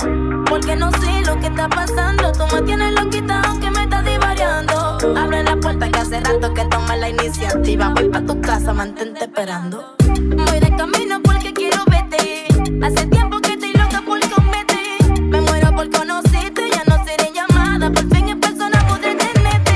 Porque 0.49 0.77
no 0.77 0.89
sé 0.91 1.21
lo 1.25 1.37
que 1.41 1.47
está 1.47 1.67
pasando. 1.67 2.31
Tú 2.31 2.45
me 2.55 2.61
tienes 2.61 2.93
loquita, 2.93 3.41
aunque 3.41 3.69
me 3.71 3.83
estás 3.83 4.05
divariando. 4.05 4.99
Abre 5.17 5.43
la 5.43 5.59
puerta 5.77 5.91
que 5.91 5.99
hace 5.99 6.19
rato 6.21 6.53
que 6.53 6.65
tomé 6.65 6.97
la 6.97 7.09
iniciativa. 7.09 7.89
Voy 7.89 8.09
pa' 8.09 8.21
tu 8.21 8.39
casa, 8.41 8.73
mantente 8.73 9.25
esperando. 9.25 9.95
Voy 9.99 10.59
de 10.59 10.75
camino 10.75 11.21
porque 11.23 11.53
quiero 11.53 11.83
verte. 11.89 12.45
Hace 12.81 13.05
tiempo 13.07 13.39
que 13.39 13.53
estoy 13.53 13.73
loca 13.73 14.01
por 14.05 14.19
comerte. 14.29 14.77
Me 15.21 15.41
muero 15.41 15.75
por 15.75 15.89
conocerte, 15.89 16.61
ya 16.71 16.83
no 16.87 17.03
seré 17.05 17.31
llamada. 17.33 17.91
Por 17.91 18.07
fin 18.13 18.29
en 18.29 18.39
persona 18.39 18.85
podré 18.87 19.15
tenerte. 19.15 19.73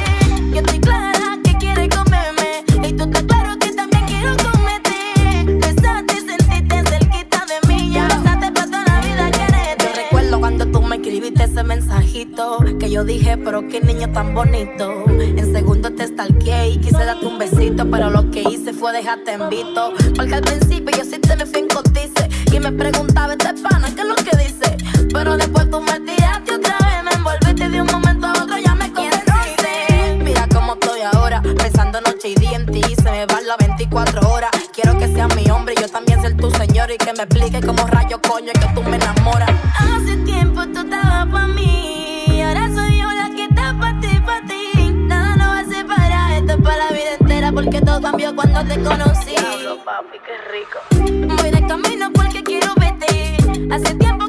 Yo 0.54 0.60
estoy 0.60 0.80
clara 0.80 1.38
que 1.44 1.54
quiere 1.58 1.90
comerme. 1.90 2.64
Y 2.88 2.94
tú 2.94 3.04
estás 3.04 3.24
claro 3.24 3.60
que 3.60 3.72
también 3.72 4.06
quiero 4.06 4.36
comerte. 4.38 4.96
Besarte, 5.60 6.16
sentirte 6.16 6.84
cerquita 6.90 7.46
de 7.46 7.68
mí. 7.68 7.92
Ya 7.94 8.06
besarte 8.06 8.52
para 8.52 8.66
toda 8.66 8.84
la 8.86 9.02
vida 9.02 9.32
quererte. 9.32 9.86
Yo 9.86 10.02
recuerdo 10.04 10.40
cuando 10.40 10.66
tú 10.68 10.82
me 10.82 10.96
escribiste 10.98 11.44
ese 11.44 11.64
mensajito. 11.64 12.60
Que 12.80 12.90
yo 12.90 13.04
dije, 13.04 13.38
pero 13.38 13.68
qué 13.68 13.82
niño 13.82 14.12
tan 14.12 14.34
bonito. 14.34 15.04
En 15.10 15.54
te 16.00 16.08
stalkeé 16.08 16.70
y 16.70 16.78
quise 16.78 17.04
darte 17.04 17.26
un 17.26 17.38
besito. 17.38 17.86
Pero 17.92 18.10
lo 18.10 18.32
que 18.32 18.42
hice 18.42 18.72
fue 18.74 18.94
dejarte 18.94 19.34
en 19.34 19.50
visto. 19.50 19.94
Porque 20.16 20.36
al 20.36 20.42
principio 20.42 20.98
yo 20.98 21.04
sí 21.04 21.20
te 21.20 21.36
me 21.36 21.46
fui 21.46 21.60
en 21.60 21.68
cotice. 21.68 22.30
Y 22.54 22.60
me 22.60 22.72
preguntaba 22.72 23.34
este 23.34 23.54
pana, 23.62 23.94
¿qué 23.94 24.02
es 24.02 24.08
lo 24.08 24.16
que 24.16 24.38
dice? 24.38 24.78
Pero 25.14 25.36
después 25.36 25.70
tú 25.70 25.82
me 25.82 26.00
tiraste 26.00 26.56
otra 26.56 26.78
vez. 26.80 27.04
Me 27.04 27.12
envolviste 27.12 27.70
de 27.70 27.82
un 27.82 27.88
momento 27.88 28.28
a 28.28 28.32
otro, 28.32 28.58
ya 28.58 28.76
me 28.76 28.92
convenciste. 28.94 30.24
Mira 30.24 30.48
cómo 30.54 30.74
estoy 30.76 31.02
ahora, 31.02 31.42
pensando 31.42 32.00
noche 32.00 32.30
y 32.30 32.36
día 32.36 32.56
en 32.56 32.66
ti. 32.66 32.82
Se 32.96 33.12
me 33.12 33.26
van 33.26 33.46
las 33.46 33.58
24 33.58 34.32
horas. 34.32 34.52
Quiero 34.74 34.98
que 34.98 35.08
seas 35.08 35.36
mi 35.36 35.50
hombre 35.52 35.74
y 35.78 35.82
yo 35.82 35.90
también 35.90 36.22
ser 36.22 36.38
tu 36.38 36.50
señor. 36.52 36.92
Y 36.92 36.98
que 36.98 37.12
me 37.12 37.24
explique 37.24 37.60
cómo 37.60 37.86
rayo 37.88 38.22
coño 38.22 38.52
es 38.54 38.60
que 38.60 38.74
tú 38.74 38.84
me 38.84 38.96
enamoras. 38.96 39.59
Porque 47.72 47.86
todo 47.86 48.02
cambió 48.02 48.36
cuando 48.36 48.66
te 48.66 48.82
conocí. 48.82 49.36
papi, 49.86 50.18
qué 50.26 50.38
rico. 50.50 51.36
Voy 51.40 51.52
de 51.52 51.68
camino 51.68 52.10
porque 52.12 52.42
quiero 52.42 52.74
verte. 52.80 53.38
Hace 53.72 53.94
tiempo 53.94 54.28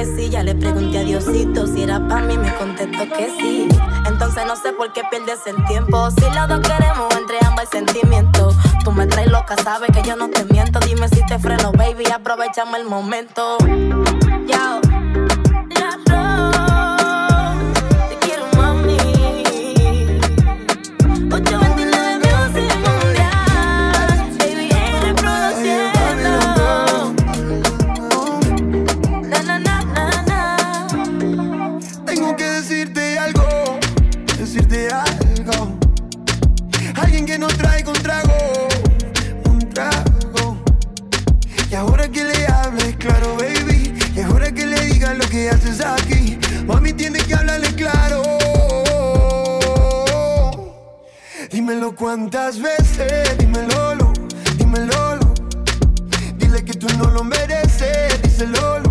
me 0.00 0.12
enloquecí. 0.12 0.30
Ya 0.30 0.42
le 0.42 0.54
pregunté 0.54 0.98
a 0.98 1.02
Diosito 1.02 1.66
si 1.66 1.82
era 1.82 2.06
pa' 2.06 2.20
mí, 2.20 2.36
me 2.36 2.54
contestó 2.54 3.04
que 3.16 3.30
sí. 3.38 3.68
Entonces 4.06 4.44
no 4.46 4.56
sé 4.56 4.72
por 4.72 4.92
qué 4.92 5.02
pierdes 5.10 5.40
el 5.46 5.62
tiempo. 5.66 6.10
Si 6.10 6.22
los 6.34 6.48
dos 6.48 6.60
queremos, 6.60 7.14
entre 7.16 7.38
ambas 7.44 7.68
hay 7.72 7.80
sentimiento. 7.80 8.52
Tú 8.84 8.92
me 8.92 9.06
traes 9.06 9.30
loca, 9.30 9.56
sabes 9.62 9.90
que 9.92 10.02
yo 10.02 10.16
no 10.16 10.28
te 10.28 10.44
miento. 10.44 10.80
Dime 10.80 11.08
si 11.08 11.24
te 11.26 11.38
freno, 11.38 11.72
baby, 11.72 12.04
aprovechame 12.12 12.78
el 12.78 12.84
momento. 12.84 13.58
Yao. 14.46 14.89
Veces, 53.10 53.38
dímelo, 53.38 53.94
lo, 53.94 54.12
dímelo. 54.56 55.16
lo. 55.16 55.34
Dile 56.36 56.64
que 56.64 56.74
tú 56.74 56.86
no 56.98 57.10
lo 57.10 57.24
mereces, 57.24 58.22
díselo, 58.22 58.78
lo, 58.78 58.80
díselo. 58.80 58.89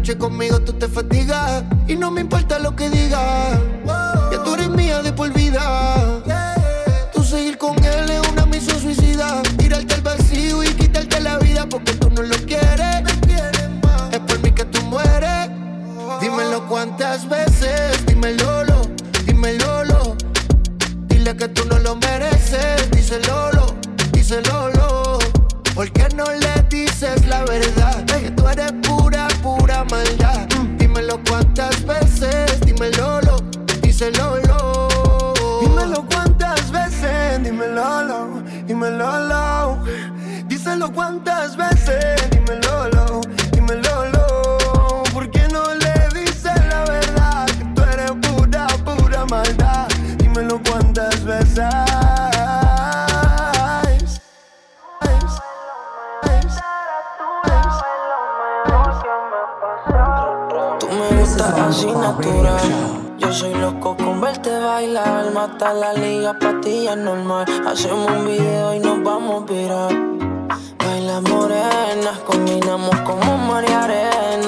Noche 0.00 0.16
conmigo 0.16 0.58
tú 0.60 0.72
te 0.72 0.88
fatigas. 0.88 1.62
Y 1.86 1.94
no 1.94 2.10
me 2.10 2.22
importa 2.22 2.58
lo 2.58 2.74
que 2.74 2.88
digas. 2.88 3.59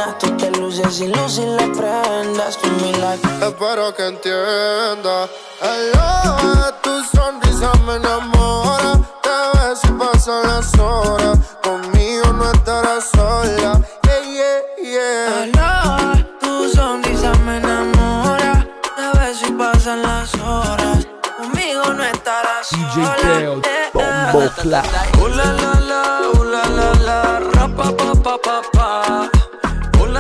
Arena. 0.03 0.19
Tú 0.19 0.37
te 0.37 0.51
luces 0.53 1.01
y 1.01 1.09
luces 1.09 1.47
las 1.47 1.69
prendas. 1.77 2.57
Tú 2.59 2.69
mi 2.83 2.93
like. 2.95 3.27
Espero 3.47 3.95
que 3.95 4.07
entienda. 4.07 5.29
Hello, 5.61 6.73
tu 6.83 7.03
sonrisa 7.17 7.73
me 7.87 7.97
enamora. 7.97 8.99
Te 9.23 9.59
ves 9.59 9.81
y 9.85 9.89
pasan 9.93 10.43
las 10.49 10.79
horas. 10.79 11.39
Conmigo 11.63 12.33
no 12.33 12.51
estarás 12.51 13.05
sola. 13.15 13.81
Yeah, 14.03 14.23
yeah, 14.23 14.63
yeah. 14.83 15.43
Aló, 15.43 16.25
tu 16.41 16.69
sonrisa 16.71 17.33
me 17.45 17.59
enamora. 17.59 18.67
Te 18.97 19.19
ves 19.19 19.43
y 19.49 19.53
pasan 19.53 20.03
las 20.03 20.35
horas. 20.35 21.07
Conmigo 21.39 21.93
no 21.95 22.05
estarás 22.05 22.67
sola. 22.69 23.17
Teo, 23.39 23.61
Eh, 23.65 23.91
Bombo 23.93 24.51
Clap. 24.63 24.87
Uh 25.21 25.29
la 25.29 25.45
la 25.53 25.81
la, 25.81 26.21
uh 26.35 26.45
la 26.45 26.63
la 26.69 26.93
la, 27.05 27.41
ra 27.41 27.69
pa 27.77 27.91
pa 27.97 28.13
pa 28.15 28.37
pa 28.39 28.63
pa. 28.73 29.31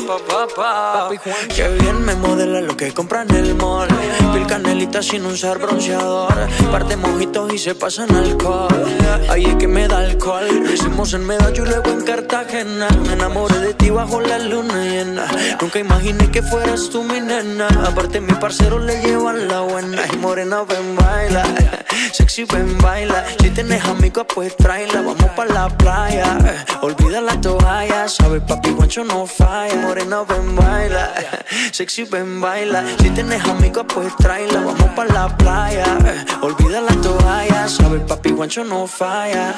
pa 0.00 0.16
pa 0.18 0.46
pa. 0.54 1.10
Qué 1.54 1.68
bien 1.80 2.04
me 2.04 2.14
modela 2.14 2.60
lo 2.60 2.76
que 2.76 2.92
compra 2.92 3.22
en 3.22 3.34
el 3.34 3.54
mall. 3.54 3.88
Pil 4.32 4.46
canelita 4.46 5.02
sin 5.02 5.24
usar 5.26 5.58
bronceador. 5.58 6.34
Par 6.70 6.86
de 6.86 6.96
mojitos 6.96 7.52
y 7.52 7.58
se 7.58 7.74
pasan 7.74 8.14
alcohol. 8.14 8.84
Ahí 9.28 9.44
es 9.44 9.56
que 9.56 9.66
me 9.66 9.88
da 9.88 9.98
alcohol. 9.98 10.46
Lo 10.64 10.72
hicimos 10.72 11.12
en 11.14 11.26
Medallo 11.26 11.64
y 11.64 11.68
luego 11.68 11.90
en 11.90 12.02
Cartagena. 12.02 12.88
Me 13.06 13.14
enamoré 13.14 13.58
de 13.58 13.74
ti 13.74 13.90
bajo 13.90 14.20
la 14.20 14.38
luna 14.38 14.84
llena. 14.84 15.26
Nunca 15.60 15.78
imaginé 15.78 16.30
que 16.30 16.42
fueras 16.42 16.90
tú 16.90 17.02
mi 17.02 17.20
nena. 17.20 17.68
Aparte, 17.86 18.20
mi 18.20 18.34
parcero 18.34 18.78
le 18.78 19.00
llevan 19.02 19.48
la 19.48 19.60
buena. 19.60 20.02
Y 20.12 20.16
morena, 20.16 20.62
ven, 20.62 20.96
baila. 20.96 21.44
Sexy, 22.12 22.44
ven, 22.44 22.78
baila. 22.78 23.24
Si 23.40 23.50
tienes 23.50 23.84
amigos, 23.84 24.26
pues 24.32 24.56
tráela. 24.56 25.02
Vamos 25.02 25.30
pa' 25.36 25.46
la 25.46 25.68
playa. 25.68 26.38
Olvida 26.82 27.20
la 27.20 27.40
toalla. 27.40 28.08
Sabes, 28.08 28.42
papi, 28.42 28.70
guancho 28.70 29.04
no 29.04 29.26
falla. 29.26 29.87
Morena, 29.88 30.22
ven, 30.22 30.54
baila. 30.54 31.14
Sexy, 31.72 32.04
ven, 32.04 32.42
baila. 32.42 32.84
Si 33.00 33.08
tienes 33.08 33.42
amigos, 33.48 33.86
pues 33.88 34.14
tráela. 34.16 34.60
Vamos 34.60 34.90
pa' 34.94 35.06
la 35.06 35.34
playa. 35.34 35.86
Olvida 36.42 36.82
la 36.82 36.94
toalla. 37.00 37.66
Sabes, 37.66 38.02
papi, 38.02 38.32
guancho 38.32 38.64
no 38.64 38.86
falla. 38.86 39.54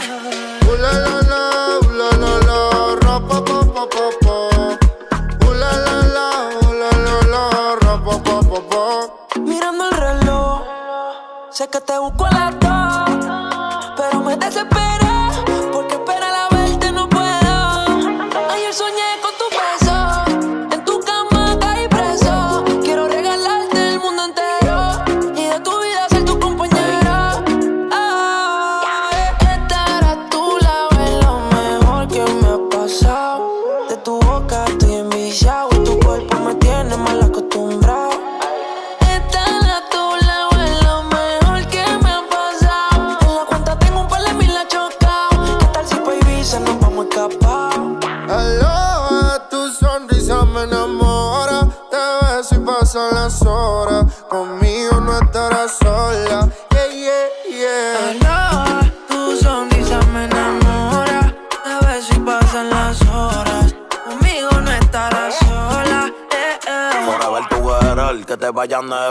Uh 0.70 0.76
la 0.83 0.93
la 1.05 1.16
la, 1.31 1.43
uh 1.83 1.91
la 1.99 2.11
la 2.22 2.33
la, 2.49 2.59
ra 3.03 3.16
pa 3.28 3.39
pa 3.45 3.59
pa 3.74 3.85
pa 3.95 4.07
pa. 4.22 4.37
Uh 5.47 5.53
la 5.61 5.72
la 5.87 5.97
la, 6.16 6.28
uh 6.62 6.72
la 6.81 6.91
la 7.07 7.16
la, 7.33 7.43
ra 7.83 7.95
pa 8.05 8.14
pa 8.22 8.37
pa 8.51 8.61
pa. 8.70 8.85
Mirando 9.41 9.89
el 9.91 9.97
reloj, 9.97 10.62
sé 11.51 11.66
que 11.68 11.81
te 11.81 11.99
busco 11.99 12.26
a 12.26 12.31
las 12.31 12.39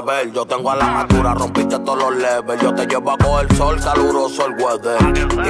ver. 0.06 0.32
Yo 0.32 0.46
tengo 0.46 0.72
a 0.72 0.76
la 0.76 1.02
altura, 1.02 1.34
rompiste 1.34 1.78
todos 1.80 2.00
los 2.00 2.16
levels. 2.16 2.62
Yo 2.62 2.74
te 2.74 2.86
llevo 2.86 3.12
a 3.12 3.18
coger 3.18 3.56
sol, 3.58 3.80
caluroso 3.82 4.46
el 4.46 4.54
weather. 4.54 4.98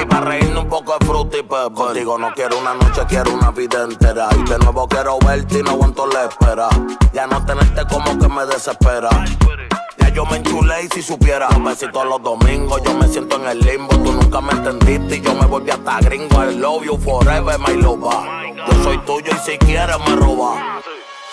Y 0.00 0.04
para 0.06 0.26
reírnos 0.26 0.64
un 0.64 0.68
poco 0.68 0.96
de 0.98 1.06
fruta 1.06 1.38
y 1.38 1.42
pepper. 1.42 1.72
Contigo 1.72 2.18
no 2.18 2.32
quiero 2.34 2.58
una 2.58 2.74
noche, 2.74 3.02
quiero 3.08 3.32
una 3.32 3.50
vida 3.52 3.84
entera. 3.84 4.28
Y 4.36 4.50
de 4.50 4.58
nuevo 4.58 4.88
quiero 4.88 5.18
verte 5.24 5.60
y 5.60 5.62
no 5.62 5.70
aguanto 5.70 6.06
la 6.06 6.24
espera. 6.24 6.68
Ya 7.12 7.26
no 7.26 7.44
tenerte 7.44 7.82
como 7.88 8.18
que 8.18 8.28
me 8.28 8.46
desespera. 8.46 9.10
Ya 9.98 10.08
yo 10.08 10.26
me 10.26 10.38
enchulé 10.38 10.84
y 10.84 10.88
si 10.88 11.02
supiera 11.02 11.48
Un 11.54 11.64
besito 11.64 12.04
los 12.04 12.22
domingos, 12.22 12.82
yo 12.82 12.94
me 12.94 13.06
siento 13.06 13.36
en 13.36 13.46
el 13.48 13.58
limbo 13.60 13.94
Tú 13.96 14.12
nunca 14.12 14.40
me 14.40 14.52
entendiste 14.52 15.16
y 15.16 15.20
yo 15.20 15.34
me 15.34 15.44
volví 15.44 15.70
hasta 15.70 16.00
gringo 16.00 16.42
I 16.42 16.56
love 16.56 16.84
you 16.84 16.96
forever, 16.96 17.58
my 17.58 17.74
lover 17.74 18.56
Yo 18.56 18.82
soy 18.82 18.98
tuyo 19.04 19.30
y 19.30 19.50
si 19.50 19.58
quieres 19.58 19.98
me 20.08 20.16
roba 20.16 20.80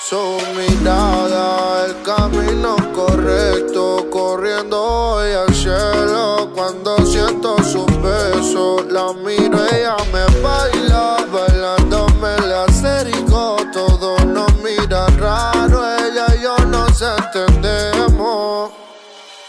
Su 0.09 0.37
mirada, 0.55 1.85
el 1.85 2.01
camino 2.01 2.77
correcto, 2.95 4.07
corriendo 4.09 4.81
hoy 4.81 5.33
al 5.33 5.53
cielo. 5.53 6.49
Cuando 6.55 7.05
siento 7.05 7.61
sus 7.61 7.85
besos, 8.01 8.85
la 8.89 9.11
miro, 9.11 9.57
ella 9.65 9.97
me 10.13 10.23
baila, 10.41 11.17
bailando 11.29 12.07
me 12.21 12.37
le 12.47 12.55
acerco. 12.55 13.57
Todos 13.73 14.23
nos 14.23 14.49
miran 14.63 15.19
raro, 15.19 15.83
ella 15.97 16.27
y 16.37 16.41
yo 16.41 16.57
nos 16.67 17.01
entendemos. 17.01 18.71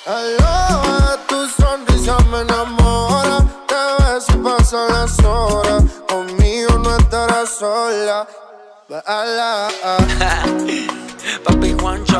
Aloha, 0.07 1.19
tu 1.29 1.47
sonrisa 1.51 2.17
me 2.33 2.41
enamora. 2.41 3.47
Te 3.69 4.03
ves 4.03 4.27
y 4.35 4.39
pasan 4.39 4.89
las 4.93 5.25
horas. 5.25 5.85
Conmigo 6.09 6.79
no 6.79 6.97
estarás 6.97 7.49
sola. 7.49 8.27
Baila. 8.89 9.69
Papi 11.45 11.75
Juancho, 11.77 12.19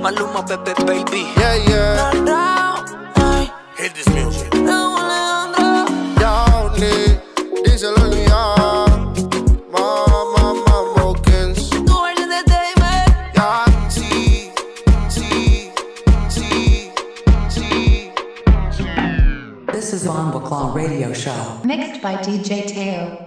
Maluma, 0.00 0.40
Pepe, 0.48 0.72
baby. 0.86 1.22
Yeah, 1.36 1.56
yeah. 1.68 3.46
Hit 3.76 3.94
this 3.94 4.08
music 4.14 4.50
Downey, 6.16 7.20
díselo 7.62 8.08
Luis. 8.08 8.30
Mama, 9.70 10.54
Mambo 10.64 11.12
Kings. 11.22 11.68
Tú 11.68 12.06
eres 12.06 12.26
de 12.26 12.40
David. 12.48 13.12
Yancy, 13.36 14.50
sí, 15.10 15.70
sí, 16.30 16.90
sí. 17.50 18.10
This 19.72 19.92
is 19.92 20.06
Bomba 20.06 20.40
Claw 20.40 20.72
Radio 20.74 21.12
Show. 21.12 21.60
Mixed 21.64 22.00
by 22.00 22.16
DJ 22.16 22.64
Teo. 22.66 23.26